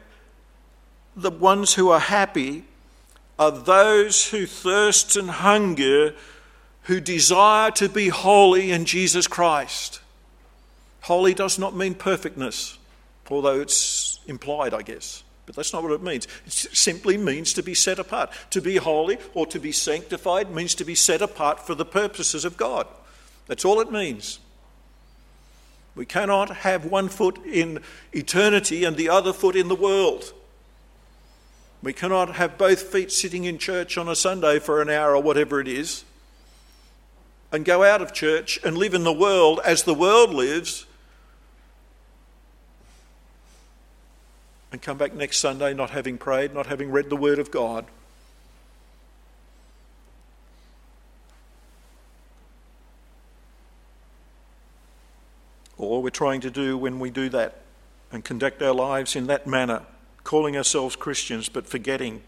the 1.15 1.31
ones 1.31 1.73
who 1.73 1.89
are 1.89 1.99
happy 1.99 2.65
are 3.37 3.51
those 3.51 4.29
who 4.29 4.45
thirst 4.45 5.15
and 5.15 5.29
hunger, 5.29 6.13
who 6.83 6.99
desire 7.01 7.71
to 7.71 7.89
be 7.89 8.09
holy 8.09 8.71
in 8.71 8.85
Jesus 8.85 9.27
Christ. 9.27 10.01
Holy 11.01 11.33
does 11.33 11.59
not 11.59 11.75
mean 11.75 11.95
perfectness, 11.95 12.77
although 13.29 13.61
it's 13.61 14.19
implied, 14.27 14.73
I 14.73 14.81
guess. 14.81 15.23
But 15.45 15.55
that's 15.55 15.73
not 15.73 15.83
what 15.83 15.91
it 15.91 16.01
means. 16.01 16.27
It 16.45 16.53
simply 16.53 17.17
means 17.17 17.53
to 17.53 17.63
be 17.63 17.75
set 17.75 17.99
apart. 17.99 18.31
To 18.51 18.61
be 18.61 18.77
holy 18.77 19.19
or 19.33 19.45
to 19.47 19.59
be 19.59 19.71
sanctified 19.71 20.49
means 20.49 20.73
to 20.75 20.85
be 20.85 20.95
set 20.95 21.21
apart 21.21 21.59
for 21.65 21.75
the 21.75 21.85
purposes 21.85 22.45
of 22.45 22.57
God. 22.57 22.87
That's 23.47 23.65
all 23.65 23.79
it 23.79 23.91
means. 23.91 24.39
We 25.95 26.05
cannot 26.05 26.49
have 26.57 26.85
one 26.85 27.09
foot 27.09 27.39
in 27.45 27.79
eternity 28.11 28.83
and 28.83 28.97
the 28.97 29.09
other 29.09 29.33
foot 29.33 29.55
in 29.55 29.67
the 29.67 29.75
world. 29.75 30.33
We 31.85 31.93
cannot 31.93 32.37
have 32.37 32.57
both 32.57 32.81
feet 32.81 33.11
sitting 33.11 33.43
in 33.43 33.59
church 33.59 33.95
on 33.95 34.07
a 34.07 34.15
Sunday 34.15 34.57
for 34.57 34.81
an 34.81 34.89
hour 34.89 35.15
or 35.15 35.21
whatever 35.21 35.61
it 35.61 35.67
is 35.67 36.03
and 37.51 37.63
go 37.63 37.83
out 37.83 38.01
of 38.01 38.11
church 38.11 38.59
and 38.63 38.75
live 38.75 38.95
in 38.95 39.03
the 39.03 39.13
world 39.13 39.59
as 39.63 39.83
the 39.83 39.93
world 39.93 40.33
lives 40.33 40.87
and 44.71 44.81
come 44.81 44.97
back 44.97 45.13
next 45.13 45.37
Sunday 45.37 45.75
not 45.75 45.91
having 45.91 46.17
prayed, 46.17 46.55
not 46.55 46.65
having 46.65 46.89
read 46.89 47.11
the 47.11 47.15
Word 47.15 47.37
of 47.37 47.51
God. 47.51 47.85
Or 55.77 56.01
we're 56.01 56.09
trying 56.09 56.41
to 56.41 56.49
do 56.49 56.79
when 56.79 56.99
we 56.99 57.11
do 57.11 57.29
that 57.29 57.61
and 58.11 58.25
conduct 58.25 58.63
our 58.63 58.73
lives 58.73 59.15
in 59.15 59.27
that 59.27 59.45
manner 59.45 59.83
calling 60.25 60.57
ourselves 60.57 60.97
Christians 60.97 61.47
but 61.47 61.65
forgetting 61.65 62.21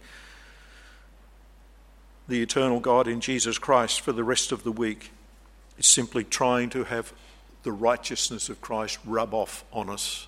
the 2.29 2.41
eternal 2.41 2.79
God 2.79 3.07
in 3.07 3.19
Jesus 3.19 3.57
Christ 3.57 3.99
for 3.99 4.13
the 4.13 4.23
rest 4.23 4.53
of 4.53 4.63
the 4.63 4.71
week. 4.71 5.11
It's 5.77 5.87
simply 5.89 6.23
trying 6.23 6.69
to 6.69 6.85
have 6.85 7.11
the 7.63 7.71
righteousness 7.71 8.47
of 8.47 8.61
Christ 8.61 8.99
rub 9.05 9.33
off 9.33 9.65
on 9.73 9.89
us. 9.89 10.27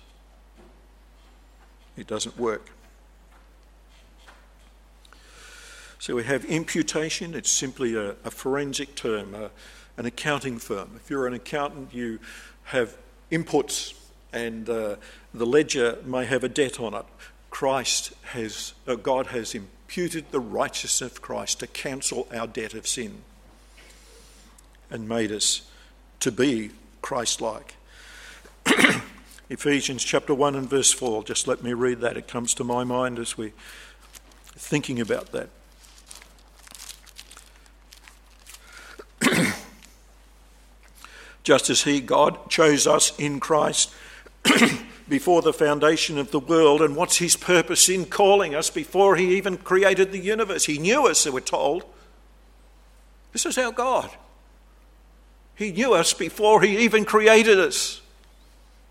It 1.96 2.06
doesn't 2.06 2.36
work. 2.36 2.70
So 5.98 6.16
we 6.16 6.24
have 6.24 6.44
imputation, 6.46 7.34
it's 7.34 7.50
simply 7.50 7.94
a, 7.94 8.10
a 8.24 8.30
forensic 8.30 8.94
term, 8.94 9.34
a, 9.34 9.50
an 9.96 10.06
accounting 10.06 10.58
firm. 10.58 10.92
If 10.96 11.10
you're 11.10 11.26
an 11.26 11.34
accountant, 11.34 11.92
you 11.92 12.18
have 12.64 12.96
inputs 13.30 13.94
and 14.32 14.68
uh, 14.68 14.96
the 15.34 15.46
ledger 15.46 15.98
may 16.04 16.24
have 16.24 16.42
a 16.42 16.48
debt 16.48 16.80
on 16.80 16.94
it. 16.94 17.04
Christ 17.50 18.12
has, 18.22 18.72
uh, 18.86 18.94
God 18.94 19.28
has 19.28 19.54
imputed 19.54 20.30
the 20.30 20.40
righteousness 20.40 21.12
of 21.12 21.20
Christ 21.20 21.60
to 21.60 21.66
cancel 21.66 22.28
our 22.32 22.46
debt 22.46 22.74
of 22.74 22.86
sin 22.86 23.22
and 24.90 25.08
made 25.08 25.32
us 25.32 25.62
to 26.20 26.32
be 26.32 26.70
Christ 27.02 27.40
like. 27.40 27.74
Ephesians 29.50 30.04
chapter 30.04 30.32
1 30.32 30.54
and 30.54 30.70
verse 30.70 30.92
4, 30.92 31.24
just 31.24 31.48
let 31.48 31.62
me 31.62 31.72
read 31.72 32.00
that. 32.00 32.16
It 32.16 32.28
comes 32.28 32.54
to 32.54 32.64
my 32.64 32.84
mind 32.84 33.18
as 33.18 33.36
we're 33.36 33.52
thinking 34.54 35.00
about 35.00 35.32
that. 35.32 35.48
just 41.42 41.68
as 41.68 41.82
He, 41.82 42.00
God, 42.00 42.48
chose 42.48 42.86
us 42.86 43.18
in 43.18 43.40
Christ 43.40 43.92
before 45.10 45.42
the 45.42 45.52
foundation 45.52 46.16
of 46.16 46.30
the 46.30 46.40
world. 46.40 46.80
And 46.80 46.96
what's 46.96 47.18
his 47.18 47.36
purpose 47.36 47.90
in 47.90 48.06
calling 48.06 48.54
us 48.54 48.70
before 48.70 49.16
he 49.16 49.36
even 49.36 49.58
created 49.58 50.12
the 50.12 50.18
universe? 50.18 50.64
He 50.64 50.78
knew 50.78 51.06
us, 51.06 51.28
we're 51.28 51.40
told. 51.40 51.84
This 53.32 53.44
is 53.44 53.58
our 53.58 53.72
God. 53.72 54.10
He 55.60 55.72
knew 55.72 55.92
us 55.92 56.14
before 56.14 56.62
He 56.62 56.78
even 56.78 57.04
created 57.04 57.60
us, 57.60 58.00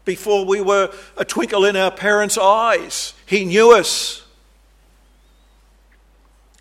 before 0.06 0.46
we 0.46 0.62
were 0.62 0.94
a 1.18 1.26
twinkle 1.26 1.66
in 1.66 1.76
our 1.76 1.90
parents' 1.90 2.38
eyes. 2.38 3.16
He 3.26 3.44
knew 3.44 3.76
us. 3.76 4.24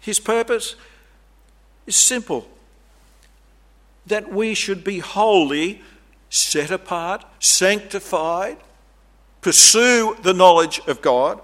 His 0.01 0.19
purpose 0.19 0.77
is 1.87 1.95
simple 1.95 2.49
that 4.07 4.33
we 4.33 4.55
should 4.55 4.83
be 4.83 5.01
holy, 5.01 5.83
set 6.31 6.71
apart, 6.71 7.23
sanctified, 7.39 8.57
pursue 9.41 10.17
the 10.23 10.35
knowledge 10.35 10.81
of 10.87 11.03
God 11.03 11.41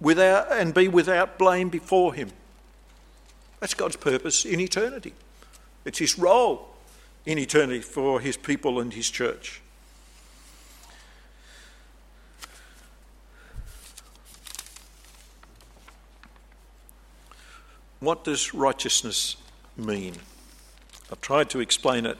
without, 0.00 0.52
and 0.52 0.74
be 0.74 0.88
without 0.88 1.38
blame 1.38 1.68
before 1.68 2.14
Him. 2.14 2.30
That's 3.60 3.74
God's 3.74 3.96
purpose 3.96 4.44
in 4.44 4.60
eternity. 4.60 5.14
It's 5.84 5.98
His 5.98 6.18
role 6.18 6.68
in 7.24 7.38
eternity 7.38 7.80
for 7.80 8.20
His 8.20 8.36
people 8.36 8.80
and 8.80 8.92
His 8.92 9.08
church. 9.10 9.60
What 18.00 18.24
does 18.24 18.52
righteousness 18.52 19.36
mean? 19.76 20.14
I've 21.12 21.20
tried 21.20 21.48
to 21.50 21.60
explain 21.60 22.04
it, 22.04 22.18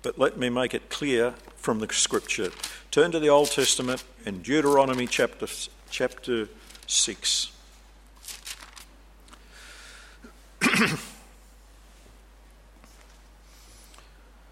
but 0.00 0.18
let 0.18 0.38
me 0.38 0.48
make 0.48 0.72
it 0.72 0.88
clear 0.88 1.34
from 1.56 1.80
the 1.80 1.92
scripture. 1.92 2.50
Turn 2.90 3.12
to 3.12 3.20
the 3.20 3.28
Old 3.28 3.50
Testament 3.50 4.02
in 4.24 4.40
Deuteronomy 4.40 5.06
chapter, 5.06 5.46
chapter 5.90 6.48
6. 6.86 7.52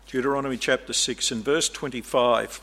Deuteronomy 0.07 0.59
chapter 0.59 0.93
6 0.93 1.31
and 1.31 1.43
verse 1.43 1.71
25. 1.71 2.61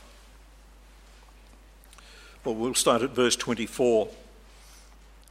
Well, 2.45 2.53
we'll 2.53 2.75
start 2.75 3.01
at 3.01 3.09
verse 3.09 3.35
24. 3.35 4.09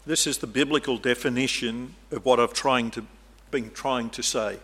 This 0.04 0.26
is 0.26 0.38
the 0.38 0.48
biblical 0.48 0.98
definition 0.98 1.94
of 2.10 2.24
what 2.24 2.40
I've 2.40 2.52
trying 2.52 2.90
to, 2.92 3.04
been 3.52 3.70
trying 3.70 4.10
to 4.10 4.24
say. 4.24 4.58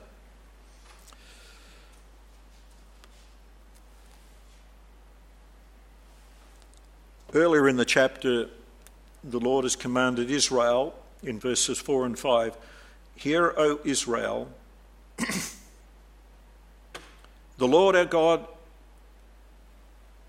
Earlier 7.34 7.68
in 7.68 7.76
the 7.76 7.84
chapter, 7.84 8.48
the 9.22 9.38
Lord 9.38 9.64
has 9.64 9.76
commanded 9.76 10.30
Israel 10.30 10.94
in 11.22 11.38
verses 11.38 11.78
4 11.78 12.06
and 12.06 12.18
5 12.18 12.56
Hear, 13.16 13.52
O 13.56 13.80
Israel, 13.84 14.48
the 15.18 15.26
Lord 17.66 17.96
our 17.96 18.04
God, 18.04 18.46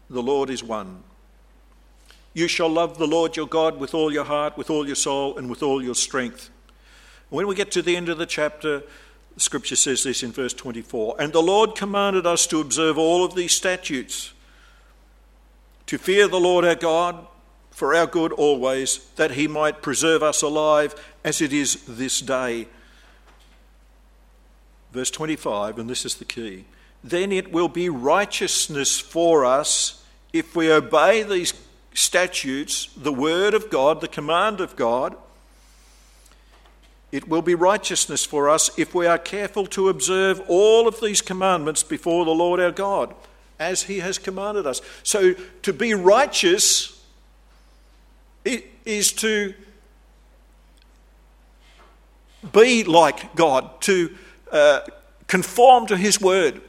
the 0.10 0.24
Lord 0.24 0.50
is 0.50 0.64
one. 0.64 1.04
You 2.34 2.48
shall 2.48 2.70
love 2.70 2.98
the 2.98 3.08
Lord 3.08 3.38
your 3.38 3.48
God 3.48 3.80
with 3.80 3.94
all 3.94 4.12
your 4.12 4.24
heart, 4.24 4.58
with 4.58 4.70
all 4.70 4.86
your 4.86 4.96
soul, 4.96 5.38
and 5.38 5.50
with 5.50 5.64
all 5.64 5.84
your 5.84 5.96
strength. 5.96 6.50
When 7.30 7.48
we 7.48 7.56
get 7.56 7.72
to 7.72 7.82
the 7.82 7.96
end 7.96 8.10
of 8.10 8.18
the 8.18 8.26
chapter, 8.26 8.84
scripture 9.38 9.76
says 9.76 10.04
this 10.04 10.24
in 10.24 10.32
verse 10.32 10.54
24 10.54 11.16
And 11.20 11.32
the 11.32 11.42
Lord 11.42 11.76
commanded 11.76 12.26
us 12.26 12.48
to 12.48 12.60
observe 12.60 12.98
all 12.98 13.24
of 13.24 13.36
these 13.36 13.52
statutes, 13.52 14.34
to 15.90 15.98
fear 15.98 16.28
the 16.28 16.40
Lord 16.40 16.66
our 16.66 16.76
God 16.76 17.26
for 17.72 17.96
our 17.96 18.06
good 18.06 18.32
always, 18.34 19.10
that 19.16 19.32
he 19.32 19.48
might 19.48 19.82
preserve 19.82 20.22
us 20.22 20.44
alive 20.44 20.94
as 21.24 21.42
it 21.42 21.52
is 21.52 21.84
this 21.88 22.20
day. 22.20 22.68
Verse 24.92 25.10
25, 25.10 25.80
and 25.80 25.90
this 25.90 26.06
is 26.06 26.14
the 26.14 26.26
key 26.26 26.66
then 27.04 27.32
it 27.32 27.52
will 27.52 27.70
be 27.70 27.90
righteousness 27.90 29.00
for 29.00 29.46
us 29.46 30.06
if 30.32 30.56
we 30.56 30.72
obey 30.72 31.24
these 31.24 31.54
statutes, 31.94 32.90
the 32.96 33.14
word 33.14 33.56
of 33.56 33.72
God, 33.72 34.02
the 34.02 34.08
command 34.08 34.62
of 34.62 34.76
God. 34.76 35.16
It 37.12 37.28
will 37.28 37.42
be 37.42 37.56
righteousness 37.56 38.26
for 38.26 38.48
us 38.48 38.70
if 38.78 38.94
we 38.94 39.08
are 39.08 39.18
careful 39.18 39.66
to 39.68 39.90
observe 39.90 40.40
all 40.48 40.88
of 40.88 41.02
these 41.02 41.22
commandments 41.22 41.82
before 41.82 42.26
the 42.26 42.32
Lord 42.32 42.60
our 42.60 42.72
God, 42.72 43.16
as 43.60 43.84
He 43.84 44.00
has 44.00 44.18
commanded 44.18 44.66
us. 44.66 44.82
So, 45.04 45.34
to 45.64 45.74
be 45.74 45.94
righteous 45.94 47.04
is 48.46 49.12
to 49.14 49.54
be 52.52 52.84
like 52.84 53.36
God, 53.36 53.82
to 53.82 54.16
uh, 54.52 54.82
conform 55.28 55.88
to 55.88 55.98
His 55.98 56.20
word, 56.20 56.62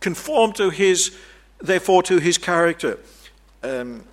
conform 0.00 0.52
to 0.52 0.70
His, 0.70 1.16
therefore, 1.58 2.02
to 2.04 2.18
His 2.18 2.38
character. 2.38 2.98
Um, 3.62 4.04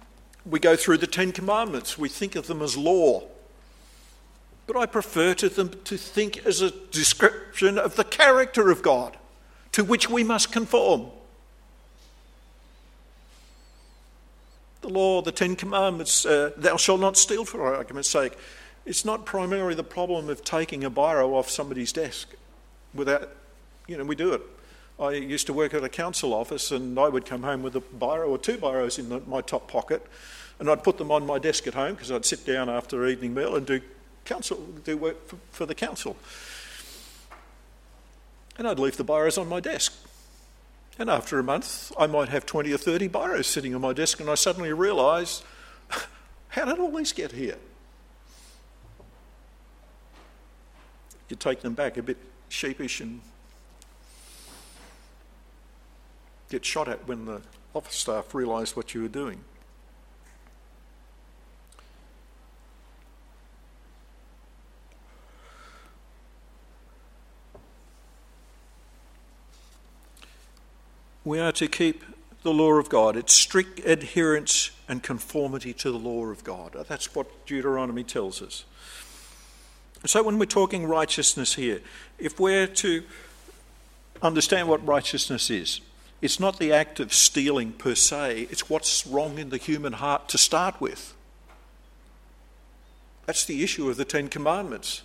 we 0.46 0.60
go 0.60 0.76
through 0.76 0.98
the 0.98 1.08
Ten 1.08 1.32
Commandments, 1.32 1.98
we 1.98 2.10
think 2.10 2.36
of 2.36 2.48
them 2.48 2.62
as 2.62 2.78
law. 2.78 3.24
But 4.68 4.78
I 4.78 4.86
prefer 4.86 5.34
to 5.36 5.50
them 5.50 5.72
to 5.84 5.98
think 5.98 6.46
as 6.46 6.62
a 6.62 6.72
description 6.72 7.78
of 7.78 7.98
the 7.98 8.06
character 8.06 8.72
of 8.72 8.82
God 8.82 9.18
to 9.74 9.84
which 9.84 10.10
we 10.10 10.24
must 10.24 10.52
conform. 10.52 11.08
The 14.82 14.90
law, 14.90 15.22
the 15.22 15.32
Ten 15.32 15.56
Commandments, 15.56 16.26
uh, 16.26 16.52
thou 16.58 16.78
shalt 16.78 17.00
not 17.00 17.18
steal 17.18 17.46
for 17.46 17.76
argument's 17.76 18.10
sake, 18.10 18.34
it's 18.86 19.06
not 19.06 19.26
primarily 19.26 19.76
the 19.76 19.84
problem 19.84 20.30
of 20.30 20.44
taking 20.44 20.84
a 20.84 20.92
biro 20.92 21.34
off 21.34 21.50
somebody's 21.50 21.94
desk 21.94 22.30
without, 22.94 23.30
you 23.88 23.98
know, 23.98 24.04
we 24.04 24.16
do 24.16 24.34
it. 24.34 24.42
I 25.00 25.12
used 25.12 25.48
to 25.48 25.54
work 25.54 25.74
at 25.74 25.84
a 25.84 25.90
council 25.90 26.34
office 26.34 26.72
and 26.72 26.98
I 27.00 27.08
would 27.08 27.26
come 27.26 27.44
home 27.44 27.64
with 27.64 27.76
a 27.76 27.82
biro 27.82 28.30
or 28.30 28.38
two 28.38 28.58
biros 28.58 29.00
in 29.00 29.10
the, 29.10 29.20
my 29.22 29.42
top 29.42 29.68
pocket 29.68 30.06
and 30.60 30.70
I'd 30.70 30.84
put 30.84 30.98
them 30.98 31.12
on 31.12 31.26
my 31.26 31.40
desk 31.40 31.68
at 31.68 31.74
home 31.74 31.96
because 31.96 32.12
I'd 32.12 32.26
sit 32.26 32.46
down 32.46 32.70
after 32.70 33.08
evening 33.08 33.34
meal 33.34 33.56
and 33.56 33.66
do 33.66 33.82
council, 34.26 34.58
do 34.84 34.98
work 34.98 35.28
for, 35.28 35.38
for 35.52 35.66
the 35.66 35.76
council. 35.76 36.16
And 38.58 38.68
I'd 38.68 38.80
leave 38.80 38.98
the 38.98 39.06
biros 39.06 39.40
on 39.40 39.48
my 39.48 39.60
desk. 39.60 39.94
And 41.02 41.10
after 41.10 41.40
a 41.40 41.44
month, 41.44 41.92
I 41.98 42.06
might 42.06 42.30
have 42.30 42.46
20 42.46 42.72
or 42.72 42.78
30 42.78 43.10
biros 43.10 43.46
sitting 43.46 43.74
on 43.74 43.82
my 43.82 43.92
desk, 43.92 44.20
and 44.20 44.30
I 44.30 44.36
suddenly 44.36 44.72
realise 44.72 45.42
how 46.50 46.66
did 46.66 46.78
all 46.78 46.92
these 46.92 47.12
get 47.12 47.32
here? 47.32 47.58
You 51.28 51.36
take 51.38 51.62
them 51.62 51.74
back 51.74 51.98
a 51.98 52.04
bit 52.04 52.18
sheepish 52.50 53.02
and 53.02 53.22
get 56.52 56.64
shot 56.64 56.88
at 56.88 57.08
when 57.08 57.26
the 57.26 57.42
office 57.74 57.96
staff 57.96 58.36
realised 58.36 58.76
what 58.76 58.94
you 58.94 59.02
were 59.02 59.08
doing. 59.08 59.44
We 71.32 71.40
are 71.40 71.54
to 71.54 71.70
keep 71.70 72.04
the 72.44 72.52
law 72.52 72.74
of 72.74 72.90
God. 72.90 73.16
It's 73.16 73.32
strict 73.32 73.80
adherence 73.86 74.72
and 74.90 75.02
conformity 75.02 75.72
to 75.76 75.90
the 75.90 75.98
law 75.98 76.26
of 76.26 76.44
God. 76.44 76.76
Uh, 76.76 76.84
that's 76.84 77.16
what 77.16 77.46
Deuteronomy 77.46 78.04
tells 78.04 78.42
us. 78.42 78.66
So, 80.06 80.24
when 80.24 80.38
we're 80.38 80.46
talking 80.46 80.86
righteousness 80.86 81.56
here, 81.56 81.80
if 82.20 82.38
we're 82.38 82.68
to 82.68 83.04
understand 84.22 84.68
what 84.68 84.86
righteousness 84.86 85.50
is, 85.50 85.80
it's 86.22 86.38
not 86.38 86.60
the 86.60 86.74
act 86.74 87.00
of 87.00 87.14
stealing 87.14 87.72
per 87.72 87.96
se, 87.96 88.50
it's 88.52 88.70
what's 88.70 89.08
wrong 89.08 89.38
in 89.38 89.52
the 89.52 89.58
human 89.58 89.94
heart 89.94 90.28
to 90.30 90.38
start 90.38 90.82
with. 90.82 91.14
That's 93.26 93.46
the 93.46 93.64
issue 93.64 93.90
of 93.90 93.96
the 93.96 94.04
Ten 94.04 94.28
Commandments. 94.28 95.04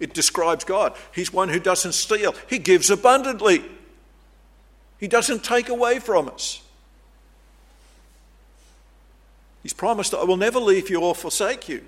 It 0.00 0.14
describes 0.14 0.64
God. 0.64 0.94
He's 1.14 1.34
one 1.34 1.50
who 1.50 1.60
doesn't 1.60 1.92
steal, 1.92 2.34
He 2.48 2.58
gives 2.58 2.88
abundantly. 2.88 3.62
He 4.98 5.08
doesn't 5.08 5.44
take 5.44 5.68
away 5.68 5.98
from 5.98 6.28
us. 6.28 6.62
He's 9.62 9.72
promised 9.72 10.12
that 10.12 10.18
I 10.18 10.24
will 10.24 10.36
never 10.36 10.60
leave 10.60 10.88
you 10.88 11.00
or 11.00 11.14
forsake 11.14 11.68
you. 11.68 11.82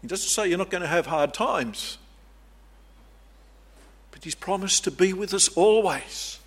He 0.00 0.08
doesn't 0.08 0.28
say 0.28 0.48
you're 0.48 0.58
not 0.58 0.70
going 0.70 0.82
to 0.82 0.88
have 0.88 1.06
hard 1.06 1.34
times. 1.34 1.98
But 4.12 4.22
He's 4.22 4.34
promised 4.34 4.84
to 4.84 4.90
be 4.90 5.12
with 5.12 5.34
us 5.34 5.48
always. 5.48 6.38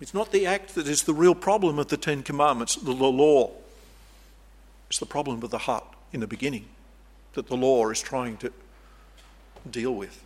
It's 0.00 0.14
not 0.14 0.32
the 0.32 0.46
act 0.46 0.74
that 0.76 0.88
is 0.88 1.02
the 1.02 1.12
real 1.12 1.34
problem 1.34 1.78
of 1.78 1.88
the 1.88 1.96
Ten 1.96 2.22
Commandments, 2.22 2.76
the 2.76 2.92
law. 2.92 3.50
It's 4.88 4.98
the 4.98 5.06
problem 5.06 5.40
with 5.40 5.50
the 5.50 5.58
heart 5.58 5.84
in 6.12 6.20
the 6.20 6.26
beginning 6.26 6.66
that 7.34 7.48
the 7.48 7.56
law 7.56 7.88
is 7.90 8.00
trying 8.00 8.36
to 8.38 8.52
deal 9.70 9.94
with. 9.94 10.22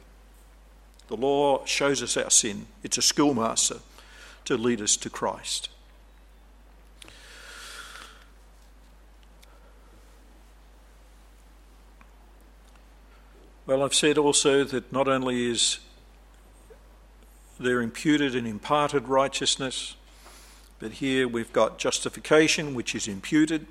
The 1.08 1.16
law 1.16 1.64
shows 1.64 2.02
us 2.02 2.16
our 2.16 2.30
sin, 2.30 2.66
it's 2.82 2.98
a 2.98 3.02
schoolmaster 3.02 3.78
to 4.46 4.56
lead 4.56 4.80
us 4.80 4.96
to 4.98 5.10
Christ. 5.10 5.68
Well, 13.66 13.82
I've 13.82 13.94
said 13.94 14.18
also 14.18 14.64
that 14.64 14.92
not 14.92 15.08
only 15.08 15.50
is 15.50 15.78
there 17.58 17.80
imputed 17.80 18.34
and 18.34 18.46
imparted 18.46 19.08
righteousness. 19.08 19.96
But 20.78 20.92
here 20.92 21.28
we've 21.28 21.52
got 21.52 21.78
justification, 21.78 22.74
which 22.74 22.94
is 22.94 23.08
imputed, 23.08 23.66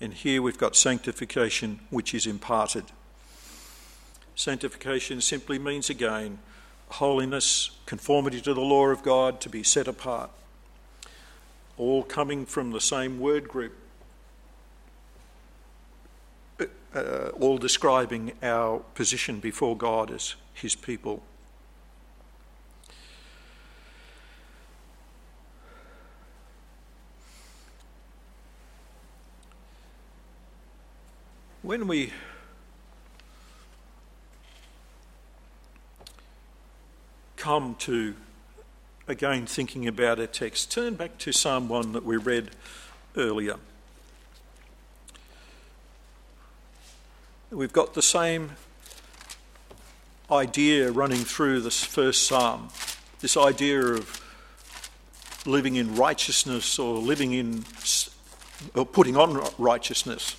and 0.00 0.12
here 0.12 0.42
we've 0.42 0.58
got 0.58 0.76
sanctification, 0.76 1.80
which 1.90 2.12
is 2.12 2.26
imparted. 2.26 2.84
Sanctification 4.34 5.20
simply 5.20 5.58
means 5.58 5.88
again 5.88 6.38
holiness, 6.90 7.70
conformity 7.86 8.40
to 8.40 8.54
the 8.54 8.60
law 8.60 8.86
of 8.88 9.02
God, 9.02 9.40
to 9.42 9.48
be 9.48 9.62
set 9.62 9.88
apart. 9.88 10.30
All 11.78 12.02
coming 12.02 12.46
from 12.46 12.72
the 12.72 12.80
same 12.80 13.20
word 13.20 13.48
group, 13.48 13.72
uh, 16.94 17.30
all 17.40 17.58
describing 17.58 18.32
our 18.42 18.80
position 18.94 19.40
before 19.40 19.76
God 19.76 20.10
as 20.10 20.34
His 20.52 20.74
people. 20.74 21.22
When 31.62 31.86
we 31.86 32.12
come 37.40 37.74
to 37.78 38.14
again 39.08 39.46
thinking 39.46 39.88
about 39.88 40.20
our 40.20 40.26
text, 40.26 40.70
turn 40.70 40.94
back 40.94 41.16
to 41.16 41.32
Psalm 41.32 41.70
1 41.70 41.92
that 41.92 42.04
we 42.04 42.18
read 42.18 42.50
earlier. 43.16 43.56
We've 47.50 47.72
got 47.72 47.94
the 47.94 48.02
same 48.02 48.52
idea 50.30 50.92
running 50.92 51.20
through 51.20 51.62
this 51.62 51.82
first 51.82 52.26
psalm 52.26 52.68
this 53.20 53.38
idea 53.38 53.80
of 53.80 54.20
living 55.46 55.76
in 55.76 55.94
righteousness 55.96 56.78
or 56.78 56.98
living 56.98 57.32
in 57.32 57.64
or 58.74 58.84
putting 58.84 59.16
on 59.16 59.48
righteousness. 59.56 60.36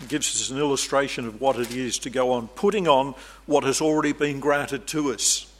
It 0.00 0.08
gives 0.08 0.34
us 0.34 0.50
an 0.50 0.58
illustration 0.58 1.26
of 1.26 1.40
what 1.40 1.60
it 1.60 1.70
is 1.70 2.00
to 2.00 2.10
go 2.10 2.32
on 2.32 2.48
putting 2.48 2.88
on 2.88 3.14
what 3.46 3.62
has 3.62 3.80
already 3.80 4.12
been 4.12 4.40
granted 4.40 4.88
to 4.88 5.12
us. 5.12 5.51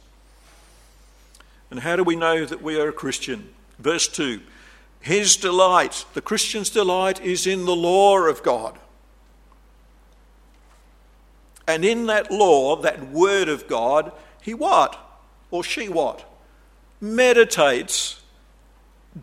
And 1.71 1.79
how 1.79 1.95
do 1.95 2.03
we 2.03 2.15
know 2.15 2.45
that 2.45 2.61
we 2.61 2.79
are 2.79 2.89
a 2.89 2.93
Christian? 2.93 3.49
Verse 3.79 4.07
2 4.07 4.41
His 5.01 5.35
delight, 5.35 6.05
the 6.13 6.21
Christian's 6.21 6.69
delight, 6.69 7.21
is 7.21 7.47
in 7.47 7.65
the 7.65 7.75
law 7.75 8.19
of 8.19 8.43
God. 8.43 8.77
And 11.67 11.85
in 11.85 12.07
that 12.07 12.29
law, 12.29 12.75
that 12.77 13.09
word 13.09 13.47
of 13.47 13.67
God, 13.67 14.11
he 14.41 14.53
what? 14.53 14.99
Or 15.49 15.63
she 15.63 15.87
what? 15.87 16.29
Meditates 16.99 18.21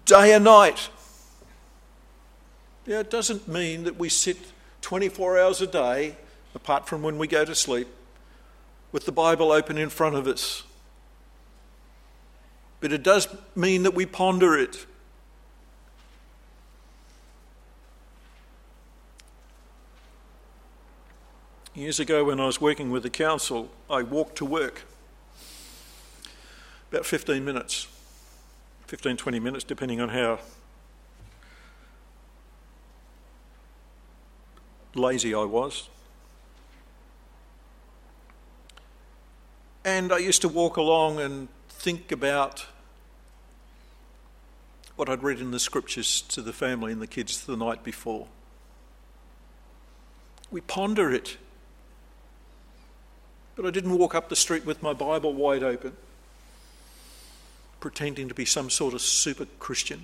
day 0.04 0.34
and 0.34 0.44
night. 0.44 0.88
Yeah, 2.86 3.00
it 3.00 3.10
doesn't 3.10 3.46
mean 3.46 3.84
that 3.84 3.98
we 3.98 4.08
sit 4.08 4.38
24 4.80 5.38
hours 5.38 5.60
a 5.60 5.66
day, 5.66 6.16
apart 6.54 6.88
from 6.88 7.02
when 7.02 7.18
we 7.18 7.26
go 7.26 7.44
to 7.44 7.54
sleep, 7.54 7.88
with 8.90 9.04
the 9.04 9.12
Bible 9.12 9.52
open 9.52 9.76
in 9.76 9.90
front 9.90 10.16
of 10.16 10.26
us. 10.26 10.64
But 12.80 12.92
it 12.92 13.02
does 13.02 13.28
mean 13.54 13.82
that 13.82 13.94
we 13.94 14.06
ponder 14.06 14.56
it. 14.56 14.86
Years 21.74 22.00
ago, 22.00 22.24
when 22.24 22.40
I 22.40 22.46
was 22.46 22.60
working 22.60 22.90
with 22.90 23.02
the 23.04 23.10
council, 23.10 23.70
I 23.88 24.02
walked 24.02 24.36
to 24.36 24.44
work 24.44 24.82
about 26.90 27.06
15 27.06 27.44
minutes, 27.44 27.86
15, 28.86 29.16
20 29.16 29.38
minutes, 29.38 29.62
depending 29.62 30.00
on 30.00 30.08
how 30.08 30.40
lazy 34.94 35.32
I 35.34 35.44
was. 35.44 35.88
And 39.84 40.12
I 40.12 40.18
used 40.18 40.42
to 40.42 40.48
walk 40.48 40.76
along 40.76 41.20
and 41.20 41.48
think 41.80 42.12
about 42.12 42.66
what 44.96 45.08
I'd 45.08 45.22
read 45.22 45.40
in 45.40 45.50
the 45.50 45.58
scriptures 45.58 46.20
to 46.28 46.42
the 46.42 46.52
family 46.52 46.92
and 46.92 47.00
the 47.00 47.06
kids 47.06 47.46
the 47.46 47.56
night 47.56 47.82
before. 47.82 48.26
We 50.50 50.60
ponder 50.60 51.10
it. 51.10 51.38
But 53.56 53.64
I 53.64 53.70
didn't 53.70 53.96
walk 53.96 54.14
up 54.14 54.28
the 54.28 54.36
street 54.36 54.66
with 54.66 54.82
my 54.82 54.92
Bible 54.92 55.32
wide 55.32 55.62
open, 55.62 55.96
pretending 57.80 58.28
to 58.28 58.34
be 58.34 58.44
some 58.44 58.68
sort 58.68 58.92
of 58.92 59.00
super 59.00 59.46
Christian. 59.58 60.02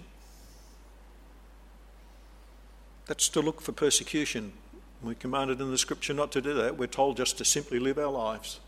That's 3.05 3.29
to 3.29 3.43
look 3.43 3.61
for 3.61 3.73
persecution. 3.73 4.55
We're 5.03 5.13
commanded 5.13 5.61
in 5.61 5.71
the 5.71 5.79
scripture 5.79 6.15
not 6.15 6.33
to 6.33 6.41
do 6.41 6.55
that. 6.55 6.79
We're 6.79 6.87
told 6.87 7.19
just 7.19 7.37
to 7.37 7.45
simply 7.45 7.79
live 7.79 7.99
our 7.99 8.11
lives. 8.11 8.61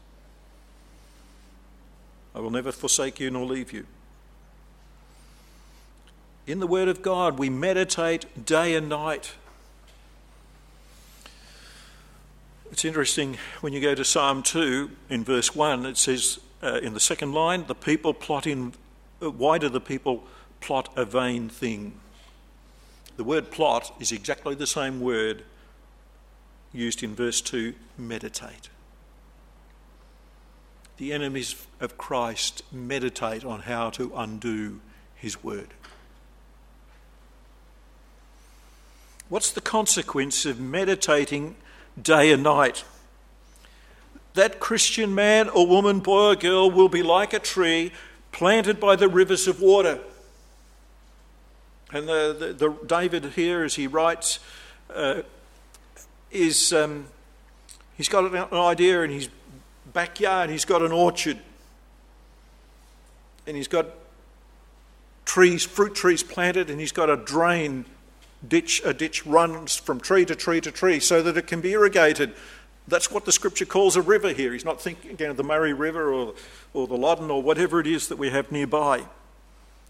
I 2.39 2.41
will 2.41 2.51
never 2.51 2.71
forsake 2.71 3.19
you 3.19 3.33
nor 3.33 3.45
leave 3.45 3.73
you. 3.73 3.85
In 6.47 6.61
the 6.61 6.69
Word 6.69 6.87
of 6.87 7.03
God, 7.03 7.37
we 7.37 7.51
meditate 7.51 8.47
day 8.47 8.77
and 8.77 8.89
night. 8.89 9.33
It's 12.71 12.85
interesting 12.85 13.39
when 13.61 13.73
you 13.73 13.81
go 13.81 13.97
to 13.97 14.05
Psalm 14.05 14.45
2 14.45 14.89
in 15.11 15.25
verse 15.25 15.57
1, 15.57 15.85
it 15.85 15.97
says 15.97 16.39
uh, 16.63 16.75
in 16.81 16.95
the 16.95 17.01
second 17.01 17.33
line, 17.33 17.67
the 17.67 17.75
people 17.75 18.15
plot 18.15 18.47
in, 18.47 18.73
uh, 19.21 19.31
why 19.31 19.59
do 19.59 19.69
the 19.69 19.81
people 19.81 20.23
plot 20.61 20.93
a 20.95 21.05
vain 21.05 21.49
thing? 21.49 21.95
The 23.17 23.25
word 23.25 23.51
plot 23.51 23.93
is 23.99 24.13
exactly 24.13 24.55
the 24.55 24.67
same 24.69 25.01
word 25.01 25.43
used 26.73 27.03
in 27.03 27.17
verse 27.17 27.41
2 27.41 27.75
meditate 27.97 28.69
the 30.99 31.13
enemies 31.13 31.67
of 31.81 31.97
Christ 31.97 32.63
meditate 32.73 33.45
on 33.45 33.61
how 33.61 33.91
to 33.91 34.13
undo 34.15 34.81
his 35.15 35.43
word. 35.43 35.69
What's 39.29 39.51
the 39.51 39.61
consequence 39.61 40.45
of 40.45 40.59
meditating 40.59 41.57
day 42.01 42.33
and 42.33 42.43
night? 42.43 42.85
That 44.35 44.59
Christian 44.59 45.15
man 45.15 45.49
or 45.49 45.67
woman, 45.67 46.01
boy 46.01 46.33
or 46.33 46.37
girl, 46.37 46.71
will 46.71 46.89
be 46.89 47.03
like 47.03 47.33
a 47.33 47.39
tree 47.39 47.93
planted 48.33 48.81
by 48.81 48.97
the 48.97 49.09
rivers 49.09 49.47
of 49.47 49.61
water. 49.61 50.01
And 51.93 52.09
the, 52.09 52.37
the, 52.39 52.69
the 52.69 52.87
David 52.87 53.25
here, 53.33 53.65
as 53.65 53.77
he 53.77 53.87
writes, 53.87 54.41
uh, 54.93 55.23
is 56.31 56.73
um, 56.73 57.07
he's 57.97 58.09
got 58.09 58.33
an 58.33 58.59
idea 58.59 59.03
and 59.03 59.13
he's 59.13 59.29
backyard, 59.99 60.49
he's 60.49 60.65
got 60.65 60.81
an 60.81 60.93
orchard. 60.93 61.39
And 63.49 63.57
he's 63.57 63.67
got 63.67 63.87
trees, 65.25 65.65
fruit 65.65 65.97
trees 65.97 66.23
planted, 66.23 66.71
and 66.71 66.79
he's 66.79 66.93
got 66.93 67.11
a 67.11 67.17
drain 67.17 67.85
ditch, 68.47 68.81
a 68.85 68.95
ditch 68.95 69.27
runs 69.27 69.75
from 69.75 69.99
tree 69.99 70.25
to 70.25 70.37
tree 70.37 70.61
to 70.61 70.71
tree 70.71 71.01
so 71.01 71.21
that 71.23 71.37
it 71.37 71.49
can 71.49 71.61
be 71.61 71.73
irrigated. 71.73 72.33
That's 72.87 73.11
what 73.11 73.25
the 73.25 73.33
scripture 73.33 73.65
calls 73.65 73.97
a 73.97 74.01
river 74.01 74.33
here. 74.33 74.53
He's 74.53 74.65
not 74.65 74.81
thinking 74.81 75.11
again 75.11 75.31
of 75.31 75.37
the 75.37 75.43
Murray 75.43 75.73
River 75.73 76.13
or, 76.13 76.35
or 76.73 76.87
the 76.87 76.95
Loddon 76.97 77.29
or 77.29 77.43
whatever 77.43 77.81
it 77.81 77.89
is 77.89 78.07
that 78.07 78.19
we 78.19 78.31
have 78.31 78.53
nearby. 78.53 79.05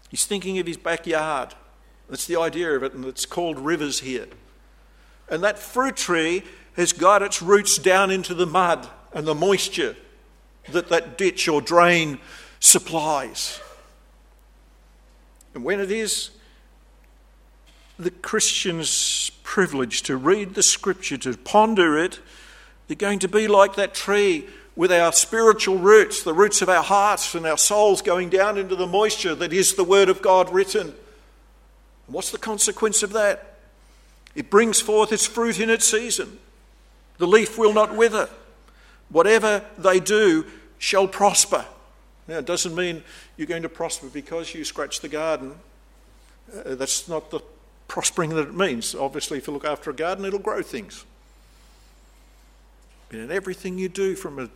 He's 0.09 0.25
thinking 0.25 0.57
of 0.57 0.65
his 0.65 0.77
backyard. 0.77 1.53
That's 2.09 2.25
the 2.25 2.39
idea 2.39 2.75
of 2.75 2.81
it, 2.81 2.95
and 2.95 3.05
it's 3.05 3.27
called 3.27 3.59
rivers 3.59 3.99
here. 3.99 4.25
And 5.29 5.43
that 5.43 5.59
fruit 5.59 5.97
tree 5.97 6.45
has 6.77 6.93
got 6.93 7.21
its 7.21 7.43
roots 7.43 7.77
down 7.77 8.09
into 8.09 8.33
the 8.33 8.47
mud 8.47 8.89
and 9.13 9.27
the 9.27 9.35
moisture 9.35 9.95
that 10.71 10.89
that 10.89 11.17
ditch 11.17 11.47
or 11.47 11.61
drain 11.61 12.19
supplies. 12.59 13.59
And 15.53 15.63
when 15.63 15.79
it 15.79 15.91
is 15.91 16.31
the 17.97 18.11
Christian's 18.11 19.31
privilege 19.43 20.03
to 20.03 20.15
read 20.15 20.53
the 20.53 20.63
scripture, 20.63 21.17
to 21.17 21.35
ponder 21.37 21.97
it, 21.97 22.19
they're 22.87 22.95
going 22.95 23.19
to 23.19 23.27
be 23.27 23.47
like 23.47 23.75
that 23.75 23.93
tree 23.93 24.47
with 24.75 24.91
our 24.91 25.11
spiritual 25.11 25.77
roots, 25.77 26.23
the 26.23 26.33
roots 26.33 26.61
of 26.61 26.69
our 26.69 26.83
hearts 26.83 27.35
and 27.35 27.45
our 27.45 27.57
souls 27.57 28.01
going 28.01 28.29
down 28.29 28.57
into 28.57 28.75
the 28.75 28.87
moisture 28.87 29.35
that 29.35 29.51
is 29.51 29.73
the 29.75 29.83
Word 29.83 30.07
of 30.07 30.21
God 30.21 30.49
written. 30.51 30.87
And 30.87 30.95
what's 32.07 32.31
the 32.31 32.37
consequence 32.37 33.03
of 33.03 33.11
that? 33.13 33.57
It 34.35 34.49
brings 34.49 34.79
forth 34.79 35.11
its 35.11 35.25
fruit 35.25 35.59
in 35.59 35.69
its 35.69 35.85
season. 35.85 36.39
The 37.17 37.27
leaf 37.27 37.57
will 37.57 37.73
not 37.73 37.95
wither. 37.95 38.29
Whatever 39.09 39.63
they 39.77 39.99
do 39.99 40.45
shall 40.77 41.07
prosper. 41.07 41.65
Now, 42.27 42.37
it 42.37 42.45
doesn't 42.45 42.75
mean 42.75 43.03
you're 43.37 43.47
going 43.47 43.63
to 43.63 43.69
prosper 43.69 44.07
because 44.07 44.53
you 44.53 44.63
scratch 44.63 44.99
the 44.99 45.09
garden. 45.09 45.55
Uh, 46.53 46.75
that's 46.75 47.07
not 47.07 47.31
the 47.31 47.39
prospering 47.87 48.29
that 48.31 48.49
it 48.49 48.55
means. 48.55 48.93
Obviously, 48.93 49.39
if 49.39 49.47
you 49.47 49.53
look 49.53 49.65
after 49.65 49.89
a 49.89 49.95
garden, 49.95 50.25
it'll 50.25 50.39
grow 50.39 50.61
things. 50.61 51.05
But 53.09 53.19
in 53.19 53.31
everything 53.31 53.79
you 53.79 53.89
do 53.89 54.15
from 54.15 54.39
a 54.39 54.49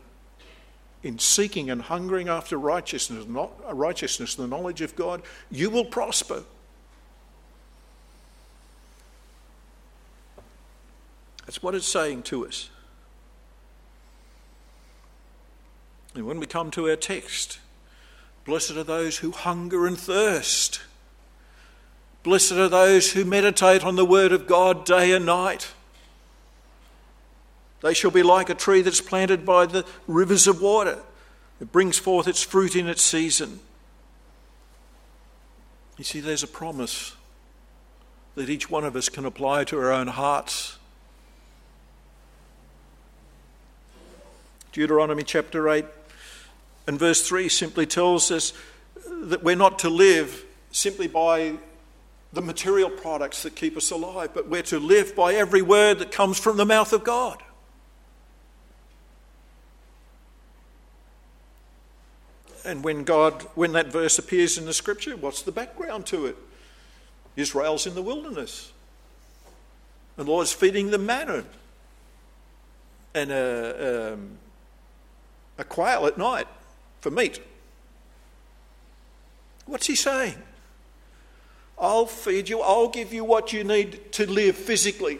in 1.03 1.19
seeking 1.19 1.69
and 1.69 1.81
hungering 1.81 2.29
after 2.29 2.57
righteousness, 2.57 3.25
not 3.27 3.51
righteousness, 3.77 4.35
the 4.35 4.47
knowledge 4.47 4.79
of 4.81 4.95
God, 4.95 5.21
you 5.51 5.69
will 5.69 5.83
prosper. 5.83 6.43
That's 11.45 11.61
what 11.61 11.75
it's 11.75 11.85
saying 11.85 12.23
to 12.23 12.47
us. 12.47 12.69
And 16.15 16.27
when 16.27 16.39
we 16.39 16.45
come 16.45 16.69
to 16.71 16.89
our 16.89 16.95
text, 16.95 17.59
blessed 18.45 18.71
are 18.71 18.83
those 18.83 19.17
who 19.17 19.31
hunger 19.31 19.87
and 19.87 19.97
thirst. 19.97 20.81
Blessed 22.21 22.53
are 22.53 22.69
those 22.69 23.11
who 23.11 23.25
meditate 23.25 23.83
on 23.83 23.95
the 23.95 24.05
word 24.05 24.31
of 24.31 24.47
God 24.47 24.85
day 24.85 25.11
and 25.11 25.25
night. 25.25 25.71
They 27.81 27.93
shall 27.93 28.11
be 28.11 28.23
like 28.23 28.49
a 28.49 28.55
tree 28.55 28.81
that's 28.81 29.01
planted 29.01 29.45
by 29.45 29.65
the 29.65 29.85
rivers 30.07 30.47
of 30.47 30.61
water. 30.61 30.99
It 31.59 31.71
brings 31.71 31.97
forth 31.97 32.27
its 32.27 32.41
fruit 32.41 32.75
in 32.75 32.87
its 32.87 33.01
season. 33.01 33.59
You 35.97 36.03
see, 36.03 36.21
there's 36.21 36.43
a 36.43 36.47
promise 36.47 37.15
that 38.35 38.49
each 38.49 38.69
one 38.69 38.83
of 38.83 38.95
us 38.95 39.09
can 39.09 39.25
apply 39.25 39.65
to 39.65 39.77
our 39.77 39.91
own 39.91 40.07
hearts. 40.07 40.77
Deuteronomy 44.71 45.23
chapter 45.23 45.69
8 45.69 45.85
and 46.87 46.99
verse 46.99 47.27
3 47.27 47.49
simply 47.49 47.85
tells 47.85 48.29
us 48.31 48.53
that 49.05 49.43
we're 49.43 49.55
not 49.55 49.79
to 49.79 49.89
live 49.89 50.45
simply 50.71 51.07
by 51.07 51.53
the 52.33 52.41
material 52.41 52.89
products 52.89 53.43
that 53.43 53.55
keep 53.55 53.77
us 53.77 53.91
alive, 53.91 54.31
but 54.33 54.49
we're 54.49 54.63
to 54.63 54.79
live 54.79 55.15
by 55.15 55.33
every 55.33 55.61
word 55.61 55.99
that 55.99 56.11
comes 56.11 56.39
from 56.39 56.57
the 56.57 56.65
mouth 56.65 56.91
of 56.91 57.03
God. 57.03 57.41
And 62.65 62.83
when 62.83 63.03
God, 63.03 63.41
when 63.55 63.73
that 63.73 63.87
verse 63.87 64.17
appears 64.17 64.57
in 64.57 64.65
the 64.65 64.73
scripture, 64.73 65.15
what's 65.15 65.41
the 65.41 65.51
background 65.51 66.05
to 66.07 66.25
it? 66.25 66.37
Israel's 67.35 67.85
in 67.85 67.93
the 67.93 68.01
wilderness. 68.01 68.71
And 70.17 70.27
the 70.27 70.31
Lord's 70.31 70.53
feeding 70.53 70.91
them 70.91 71.05
manna 71.05 71.43
and 73.13 73.31
a, 73.31 74.13
um, 74.13 74.37
a 75.57 75.63
quail 75.63 76.07
at 76.07 76.17
night 76.17 76.47
for 77.03 77.11
meat. 77.11 77.41
What's 79.65 79.87
he 79.87 79.95
saying? 79.95 80.37
I'll 81.77 82.05
feed 82.05 82.47
you, 82.47 82.61
I'll 82.61 82.87
give 82.87 83.13
you 83.13 83.25
what 83.25 83.51
you 83.51 83.65
need 83.65 84.13
to 84.13 84.25
live 84.25 84.55
physically. 84.55 85.19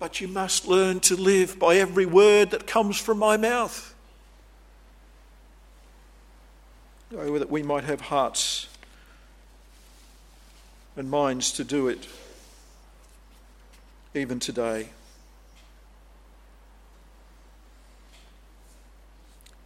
But 0.00 0.20
you 0.20 0.26
must 0.26 0.66
learn 0.66 0.98
to 1.00 1.14
live 1.14 1.60
by 1.60 1.76
every 1.76 2.04
word 2.04 2.50
that 2.50 2.66
comes 2.66 2.98
from 2.98 3.18
my 3.18 3.36
mouth. 3.36 3.94
That 7.12 7.48
we 7.48 7.62
might 7.62 7.84
have 7.84 8.00
hearts 8.00 8.66
and 10.96 11.08
minds 11.08 11.52
to 11.52 11.64
do 11.64 11.86
it 11.86 12.08
even 14.14 14.40
today. 14.40 14.88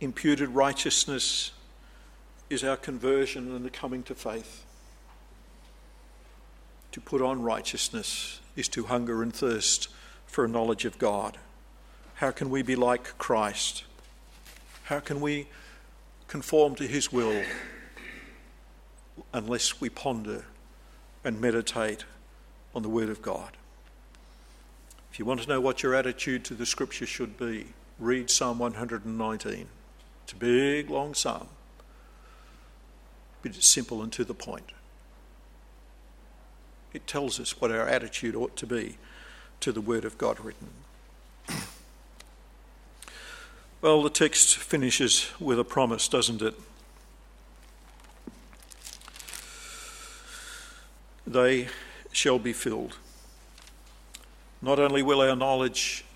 Imputed 0.05 0.51
righteousness 0.51 1.53
is 2.51 2.62
our 2.62 2.77
conversion 2.77 3.57
and 3.57 3.64
the 3.64 3.71
coming 3.71 4.03
to 4.03 4.14
faith. 4.14 4.62
To 6.93 7.01
put 7.01 7.23
on 7.23 7.40
righteousness 7.40 8.38
is 8.55 8.69
to 8.69 8.85
hunger 8.85 9.23
and 9.23 9.35
thirst 9.35 9.88
for 10.27 10.45
a 10.45 10.49
knowledge 10.49 10.85
of 10.85 10.99
God. 10.99 11.38
How 12.17 12.33
can 12.33 12.51
we 12.51 12.61
be 12.61 12.77
like 12.77 13.17
Christ? 13.17 13.85
How 14.85 15.01
can 15.01 15.23
we 15.23 15.47
conform 16.29 16.75
to 16.75 16.87
his 16.87 17.11
will 17.11 17.43
unless 19.33 19.81
we 19.81 19.88
ponder 19.88 20.45
and 21.25 21.40
meditate 21.40 22.05
on 22.75 22.83
the 22.83 22.90
Word 22.90 23.09
of 23.09 23.23
God. 23.23 23.57
If 25.11 25.19
you 25.19 25.25
want 25.25 25.40
to 25.40 25.49
know 25.49 25.62
what 25.62 25.83
your 25.83 25.95
attitude 25.95 26.45
to 26.45 26.55
the 26.55 26.67
Scripture 26.67 27.07
should 27.07 27.38
be, 27.38 27.69
read 27.99 28.29
Psalm 28.29 28.59
119. 28.59 29.67
It's 30.25 30.33
a 30.33 30.37
big, 30.37 30.89
long 30.89 31.13
psalm, 31.13 31.49
but 33.43 33.55
it's 33.55 33.67
simple 33.67 34.03
and 34.03 34.11
to 34.15 34.25
the 34.25 34.33
point. 34.33 34.73
It 36.95 37.07
tells 37.07 37.39
us 37.39 37.61
what 37.61 37.71
our 37.71 37.87
attitude 37.87 38.35
ought 38.35 38.57
to 38.57 38.67
be 38.67 38.97
to 39.61 39.71
the 39.71 39.83
Word 39.83 40.07
of 40.07 40.17
God 40.19 40.41
written. 40.41 40.69
Well, 43.83 44.03
the 44.03 44.09
text 44.09 44.57
finishes 44.57 45.31
with 45.39 45.61
a 45.61 45.65
promise, 45.65 46.09
doesn't 46.09 46.41
it? 46.41 46.55
They 51.27 51.69
shall 52.11 52.39
be 52.39 52.55
filled. 52.55 52.97
Not 54.63 54.79
only 54.79 55.03
will 55.03 55.21
our 55.21 55.37
knowledge 55.37 56.07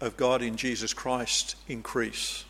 of 0.00 0.16
God 0.16 0.42
in 0.42 0.56
Jesus 0.56 0.92
Christ 0.94 1.56
increase, 1.68 2.44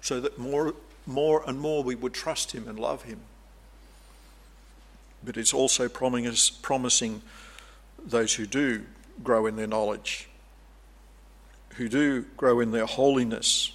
so 0.00 0.20
that 0.20 0.38
more, 0.38 0.74
more 1.06 1.42
and 1.46 1.58
more 1.58 1.82
we 1.82 1.94
would 1.94 2.14
trust 2.14 2.52
Him 2.52 2.68
and 2.68 2.78
love 2.78 3.02
Him, 3.02 3.20
but 5.24 5.36
it's 5.36 5.52
also 5.52 5.88
promising 5.88 7.22
those 8.04 8.34
who 8.34 8.46
do 8.46 8.84
grow 9.22 9.46
in 9.46 9.56
their 9.56 9.66
knowledge 9.66 10.30
who 11.80 11.88
do 11.88 12.26
grow 12.36 12.60
in 12.60 12.72
their 12.72 12.86
holiness, 12.86 13.72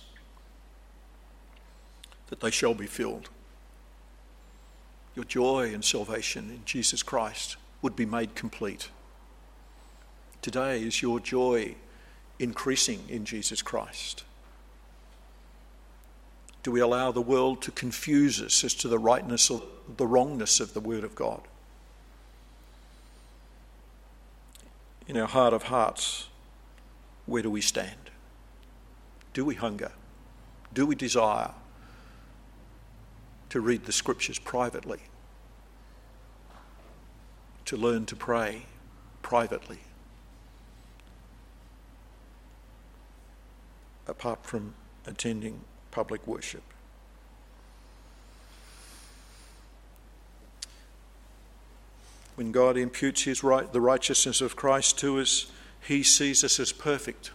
that 2.28 2.40
they 2.40 2.52
shall 2.52 2.74
be 2.74 2.88
filled. 2.88 3.30
Your 5.16 5.26
joy 5.26 5.74
and 5.74 5.84
salvation 5.84 6.50
in 6.50 6.62
Jesus 6.66 7.02
Christ 7.04 7.56
would 7.82 7.96
be 7.96 8.06
made 8.06 8.36
complete. 8.36 8.90
Today 10.42 10.84
is 10.84 11.02
your 11.02 11.20
joy 11.20 11.76
increasing 12.40 13.04
in 13.08 13.26
Jesus 13.26 13.62
Christ? 13.62 14.24
Do 16.64 16.72
we 16.72 16.80
allow 16.80 17.12
the 17.12 17.22
world 17.22 17.62
to 17.64 17.72
confuse 17.72 18.42
us 18.42 18.64
as 18.64 18.74
to 18.76 18.88
the 18.88 18.98
rightness 18.98 19.50
or 19.52 19.62
the 19.98 20.08
wrongness 20.08 20.60
of 20.60 20.74
the 20.74 20.80
Word 20.80 21.04
of 21.04 21.14
God? 21.14 21.42
In 25.08 25.16
our 25.16 25.28
heart 25.28 25.54
of 25.54 25.64
hearts, 25.64 26.28
where 27.28 27.44
do 27.44 27.52
we 27.52 27.62
stand? 27.62 28.10
Do 29.34 29.46
we 29.46 29.56
hunger? 29.56 29.92
Do 30.74 30.86
we 30.86 30.96
desire 30.96 31.52
to 33.50 33.62
read 33.62 33.86
the 33.86 33.92
scriptures 33.92 34.40
privately? 34.40 35.02
To 37.66 37.78
learn 37.78 38.06
to 38.08 38.16
pray 38.16 38.64
privately? 39.22 39.80
Apart 44.08 44.46
from 44.46 44.74
attending 45.08 45.62
public 45.92 46.26
worship. 46.28 46.64
When 52.36 52.52
God 52.52 52.78
imputes 52.78 53.24
his 53.24 53.44
right, 53.44 53.72
the 53.72 53.82
righteousness 53.82 54.42
of 54.42 54.56
Christ 54.56 55.00
to 55.00 55.20
us, 55.20 55.52
he 55.82 56.04
sees 56.04 56.44
us 56.44 56.60
as 56.60 56.72
perfect. 56.72 57.32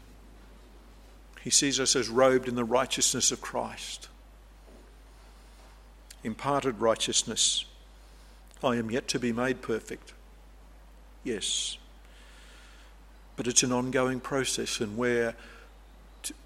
He 1.42 1.50
sees 1.50 1.80
us 1.80 1.96
as 1.96 2.08
robed 2.10 2.48
in 2.48 2.54
the 2.54 2.64
righteousness 2.64 3.32
of 3.32 3.40
Christ. 3.40 4.08
Imparted 6.22 6.80
righteousness. 6.80 7.64
I 8.62 8.76
am 8.76 8.90
yet 8.90 9.08
to 9.08 9.18
be 9.18 9.32
made 9.32 9.62
perfect. 9.62 10.12
Yes. 11.24 11.78
But 13.36 13.46
it's 13.46 13.62
an 13.62 13.72
ongoing 13.72 14.20
process, 14.20 14.80
and 14.80 14.98
where 14.98 15.34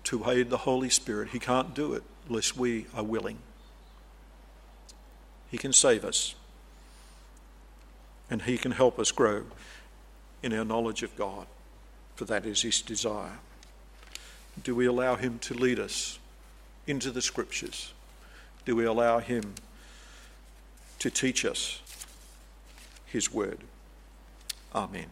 to, 0.04 0.30
aid 0.30 0.50
the 0.50 0.58
Holy 0.58 0.90
Spirit, 0.90 1.30
He 1.30 1.38
can't 1.38 1.74
do 1.74 1.92
it 1.94 2.02
unless 2.28 2.56
we 2.56 2.87
are 2.94 3.04
willing. 3.04 3.38
He 5.50 5.58
can 5.58 5.72
save 5.72 6.04
us, 6.04 6.34
and 8.30 8.42
He 8.42 8.58
can 8.58 8.72
help 8.72 8.98
us 8.98 9.12
grow 9.12 9.44
in 10.42 10.52
our 10.52 10.64
knowledge 10.64 11.02
of 11.02 11.16
God 11.16 11.46
for 12.14 12.24
that 12.26 12.46
is 12.46 12.62
his 12.62 12.80
desire. 12.80 13.38
Do 14.62 14.74
we 14.74 14.87
allow 14.87 15.16
him 15.16 15.38
to 15.40 15.54
lead 15.54 15.80
us 15.80 16.18
into 16.87 17.10
the 17.10 17.22
scriptures? 17.22 17.92
Do 18.64 18.76
we 18.76 18.84
allow 18.84 19.18
him 19.18 19.54
to 21.00 21.10
teach 21.10 21.44
us 21.44 21.82
his 23.06 23.32
word? 23.32 23.58
Amen. 24.74 25.06